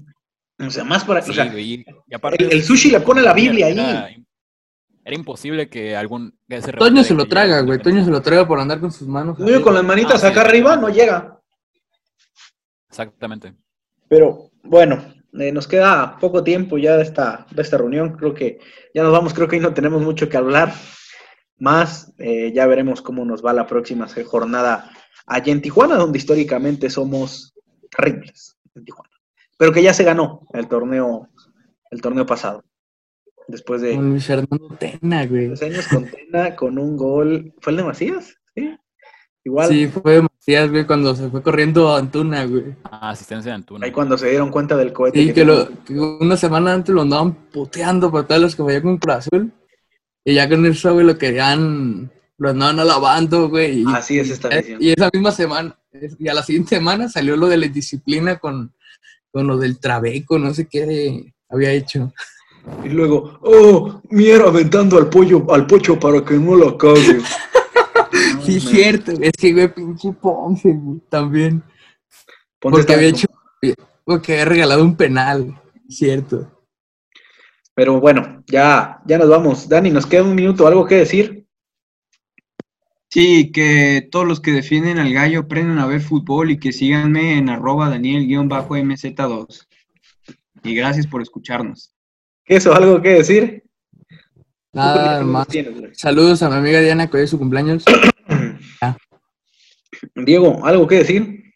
O 0.59 0.71
sea, 0.71 0.83
más 0.83 1.03
para. 1.05 1.21
Sí, 1.21 1.29
o 1.31 1.33
sea, 1.35 1.45
güey, 1.51 1.73
y- 1.75 1.85
y 2.07 2.15
aparte 2.15 2.43
el- 2.43 2.51
el 2.51 2.63
sushi 2.63 2.89
le 2.89 2.99
pone 3.01 3.21
la 3.21 3.31
Biblia 3.33 3.67
ahí. 3.67 4.25
Era 5.07 5.15
imposible 5.15 5.69
que 5.69 5.95
algún. 5.95 6.37
que 6.49 6.57
ese 6.57 6.73
Toño 6.73 7.01
se 7.01 7.13
lo 7.13 7.29
traga, 7.29 7.61
güey. 7.61 7.79
Toño 7.79 8.03
se 8.03 8.11
lo 8.11 8.21
traga 8.21 8.45
por 8.45 8.59
andar 8.59 8.81
con 8.81 8.91
sus 8.91 9.07
manos. 9.07 9.39
Niño 9.39 9.61
con 9.61 9.73
las 9.73 9.85
manitas 9.85 10.15
Ah, 10.15 10.27
sí. 10.27 10.33
acá 10.33 10.41
arriba 10.41 10.75
no 10.75 10.89
llega. 10.89 11.39
Exactamente. 12.89 13.53
Pero 14.09 14.51
bueno, 14.63 15.13
eh, 15.39 15.53
nos 15.53 15.65
queda 15.65 16.17
poco 16.19 16.43
tiempo 16.43 16.77
ya 16.77 16.97
de 16.97 17.03
esta, 17.03 17.47
de 17.51 17.61
esta 17.61 17.77
reunión. 17.77 18.17
Creo 18.17 18.33
que 18.33 18.59
ya 18.93 19.01
nos 19.01 19.13
vamos, 19.13 19.33
creo 19.33 19.47
que 19.47 19.55
ahí 19.55 19.61
no 19.61 19.73
tenemos 19.73 20.01
mucho 20.01 20.27
que 20.27 20.35
hablar. 20.35 20.73
Más, 21.57 22.13
eh, 22.17 22.51
ya 22.53 22.67
veremos 22.67 23.01
cómo 23.01 23.23
nos 23.23 23.45
va 23.45 23.53
la 23.53 23.65
próxima 23.65 24.07
jornada 24.25 24.91
allá 25.25 25.53
en 25.53 25.61
Tijuana, 25.61 25.95
donde 25.95 26.17
históricamente 26.17 26.89
somos 26.89 27.53
terribles 27.95 28.57
en 28.75 28.83
Tijuana. 28.83 29.13
Pero 29.57 29.71
que 29.71 29.81
ya 29.83 29.93
se 29.93 30.03
ganó 30.03 30.45
el 30.51 30.67
torneo, 30.67 31.29
el 31.91 32.01
torneo 32.01 32.25
pasado. 32.25 32.65
Después 33.47 33.81
de 33.81 33.95
Con 33.95 34.09
Luis 34.09 34.25
Fernando 34.25 34.69
Tena, 34.77 35.25
güey. 35.25 35.47
dos 35.47 35.61
años 35.61 35.87
con 35.87 36.05
Tena, 36.05 36.55
con 36.55 36.77
un 36.77 36.97
gol. 36.97 37.53
¿Fue 37.61 37.71
el 37.71 37.77
de 37.77 37.83
Macías? 37.83 38.35
Sí. 38.53 38.77
Igual. 39.45 39.69
Sí, 39.69 39.87
fue 39.87 40.21
Macías, 40.21 40.69
güey, 40.69 40.85
cuando 40.85 41.15
se 41.15 41.29
fue 41.29 41.41
corriendo 41.41 41.89
a 41.89 41.99
Antuna, 41.99 42.45
güey. 42.45 42.75
Ah, 42.83 43.11
asistencia 43.11 43.51
de 43.51 43.55
Antuna. 43.55 43.85
Ahí 43.85 43.91
cuando 43.93 44.17
se 44.17 44.29
dieron 44.29 44.51
cuenta 44.51 44.75
del 44.75 44.91
cohete. 44.91 45.23
Sí, 45.23 45.33
que, 45.33 45.45
lo, 45.45 45.69
que 45.85 45.93
una 45.93 46.35
semana 46.35 46.73
antes 46.73 46.93
lo 46.93 47.03
andaban 47.03 47.33
puteando 47.33 48.11
por 48.11 48.27
todos 48.27 48.41
los 48.41 48.55
que 48.55 48.63
falló 48.63 48.81
con 48.81 48.97
Cruz 48.97 49.15
Azul. 49.15 49.51
Y 50.25 50.33
ya 50.33 50.49
con 50.49 50.65
eso, 50.65 50.93
güey, 50.93 51.05
lo 51.05 51.17
querían, 51.17 52.11
lo 52.37 52.49
andaban 52.49 52.81
alabando, 52.81 53.47
güey. 53.47 53.83
Y, 53.83 53.85
Así 53.87 54.19
es 54.19 54.29
esta 54.29 54.49
visión. 54.49 54.77
y 54.81 54.89
esa 54.89 55.09
misma 55.13 55.31
semana, 55.31 55.79
y 56.19 56.27
a 56.27 56.33
la 56.33 56.43
siguiente 56.43 56.75
semana 56.75 57.07
salió 57.07 57.37
lo 57.37 57.47
de 57.47 57.55
la 57.55 57.67
indisciplina 57.67 58.37
con, 58.37 58.73
con 59.31 59.47
lo 59.47 59.57
del 59.57 59.79
trabeco, 59.79 60.37
no 60.37 60.53
sé 60.53 60.67
qué 60.67 61.33
había 61.47 61.71
hecho. 61.71 62.11
Y 62.83 62.89
luego, 62.89 63.39
oh, 63.41 64.01
Mier 64.09 64.41
aventando 64.41 64.97
al 64.97 65.09
pollo, 65.09 65.45
al 65.53 65.67
pocho 65.67 65.99
para 65.99 66.23
que 66.23 66.35
no 66.35 66.55
lo 66.55 66.77
cague. 66.77 67.19
Sí, 68.43 68.61
cierto, 68.61 69.11
es 69.19 69.33
que, 69.33 69.51
güey, 69.51 69.73
pinche 69.73 70.13
Ponce, 70.13 70.71
güey, 70.71 71.01
también. 71.09 71.61
Ponte 72.59 72.77
Porque 72.77 72.93
había 72.93 73.09
hecho, 73.09 73.27
porque 74.05 74.33
había 74.33 74.45
regalado 74.45 74.83
un 74.83 74.95
penal, 74.95 75.61
cierto. 75.89 76.49
Pero 77.75 77.99
bueno, 77.99 78.43
ya, 78.47 79.01
ya 79.05 79.17
nos 79.17 79.27
vamos. 79.27 79.67
Dani, 79.67 79.89
nos 79.89 80.05
queda 80.05 80.23
un 80.23 80.33
minuto, 80.33 80.65
¿algo 80.65 80.85
que 80.85 80.95
decir? 80.95 81.45
Sí, 83.09 83.51
que 83.51 84.07
todos 84.09 84.25
los 84.25 84.39
que 84.39 84.51
defienden 84.51 84.97
al 84.97 85.13
gallo 85.13 85.41
aprendan 85.41 85.79
a 85.79 85.85
ver 85.85 86.01
fútbol 86.01 86.49
y 86.49 86.57
que 86.57 86.71
síganme 86.71 87.37
en 87.37 87.49
arroba 87.49 87.89
Daniel-MZ2. 87.89 89.67
Y 90.63 90.73
gracias 90.73 91.05
por 91.05 91.21
escucharnos. 91.21 91.96
¿Eso, 92.47 92.73
algo 92.73 93.01
que 93.01 93.09
decir? 93.09 93.63
Nada 94.71 95.19
¿Tú 95.19 95.25
qué 95.25 95.31
más. 95.31 95.47
Saludos 95.93 96.41
a 96.43 96.49
mi 96.49 96.55
amiga 96.55 96.79
Diana, 96.79 97.09
que 97.09 97.17
hoy 97.17 97.23
es 97.23 97.29
su 97.29 97.37
cumpleaños. 97.37 97.83
Diego, 100.15 100.65
¿algo 100.65 100.87
que 100.87 100.95
decir? 100.95 101.46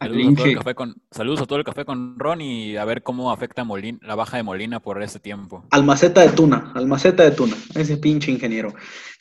Saludos 0.00 0.32
a, 0.32 0.36
todo 0.36 0.46
el 0.46 0.56
café 0.56 0.74
con, 0.74 0.94
saludos 1.10 1.40
a 1.40 1.46
todo 1.46 1.58
el 1.58 1.64
café 1.64 1.84
con 1.84 2.18
Ron 2.18 2.40
y 2.40 2.76
a 2.76 2.84
ver 2.84 3.02
cómo 3.02 3.32
afecta 3.32 3.66
la 4.02 4.14
baja 4.14 4.36
de 4.36 4.44
Molina 4.44 4.80
por 4.80 5.02
ese 5.02 5.18
tiempo. 5.18 5.64
Almaceta 5.70 6.20
de 6.20 6.28
Tuna, 6.28 6.72
Almaceta 6.76 7.24
de 7.24 7.32
Tuna, 7.32 7.56
ese 7.74 7.96
pinche 7.96 8.30
ingeniero. 8.30 8.72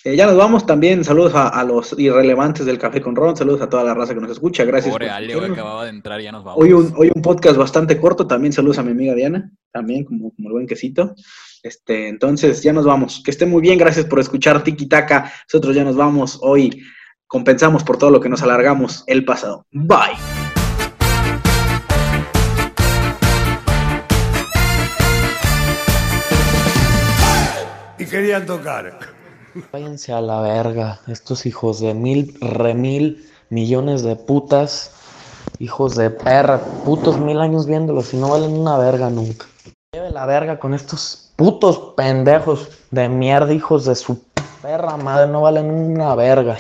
Eh, 0.04 0.16
ya 0.16 0.28
nos 0.28 0.38
vamos 0.38 0.68
también, 0.68 1.04
saludos 1.04 1.34
a, 1.34 1.48
a 1.48 1.64
los 1.64 1.98
irrelevantes 1.98 2.66
del 2.68 2.78
Café 2.78 3.02
con 3.02 3.16
Ron, 3.16 3.36
saludos 3.36 3.62
a 3.62 3.70
toda 3.70 3.84
la 3.84 3.96
raza 3.96 4.14
que 4.14 4.22
nos 4.22 4.30
escucha, 4.30 4.66
gracias. 4.66 4.94
Pobre 4.94 5.10
Ale, 5.10 5.30
escucharnos. 5.30 5.58
acababa 5.58 5.84
de 5.86 5.90
entrar 5.90 6.22
y 6.22 6.26
ya 6.26 6.32
nos 6.32 6.44
vamos. 6.44 6.64
Hoy 6.64 6.74
un, 6.74 6.94
hoy 6.96 7.12
un 7.14 7.22
podcast 7.24 7.58
bastante 7.58 8.00
corto, 8.00 8.28
también 8.28 8.54
saludos 8.54 8.78
a 8.78 8.84
mi 8.84 8.92
amiga 8.92 9.16
Diana, 9.16 9.52
también 9.72 10.06
como, 10.06 10.32
como 10.36 10.50
el 10.50 10.54
buen 10.54 10.68
quesito. 10.68 11.16
Este, 11.64 12.08
entonces 12.08 12.62
ya 12.62 12.72
nos 12.72 12.86
vamos. 12.86 13.22
Que 13.26 13.32
esté 13.32 13.48
muy 13.48 13.62
bien, 13.62 13.80
gracias 13.80 14.06
por 14.06 14.20
escuchar 14.20 14.64
Tiki 14.64 14.88
Taka. 14.88 15.32
Nosotros 15.52 15.76
ya 15.76 15.84
nos 15.84 15.96
vamos. 15.96 16.38
Hoy 16.42 16.84
compensamos 17.26 17.84
por 17.84 17.98
todo 17.98 18.12
lo 18.12 18.22
que 18.22 18.30
nos 18.30 18.44
alargamos 18.44 19.04
el 19.08 19.26
pasado. 19.26 19.66
Bye. 19.72 20.47
Querían 28.18 28.48
tocar. 28.48 28.98
Váyanse 29.72 30.12
a 30.12 30.22
la 30.22 30.42
verga, 30.42 31.00
estos 31.08 31.46
hijos 31.46 31.80
de 31.80 31.94
mil, 31.94 32.36
remil, 32.42 33.30
millones 33.52 34.02
de 34.02 34.16
putas, 34.16 34.92
hijos 35.60 35.96
de 35.96 36.10
perra, 36.10 36.60
putos 36.84 37.20
mil 37.20 37.40
años 37.40 37.68
viéndolos 37.68 38.16
y 38.16 38.18
no 38.18 38.30
valen 38.30 38.54
una 38.54 38.76
verga 38.80 39.12
nunca. 39.12 39.46
Lleve 39.94 40.10
la 40.10 40.26
verga 40.26 40.58
con 40.58 40.74
estos 40.74 41.32
putos 41.36 41.94
pendejos 41.96 42.70
de 42.90 43.08
mierda, 43.08 43.54
hijos 43.54 43.86
de 43.86 43.94
su 43.94 44.20
perra 44.64 44.98
madre, 44.98 45.32
no 45.32 45.42
valen 45.42 45.70
una 45.70 46.16
verga. 46.16 46.58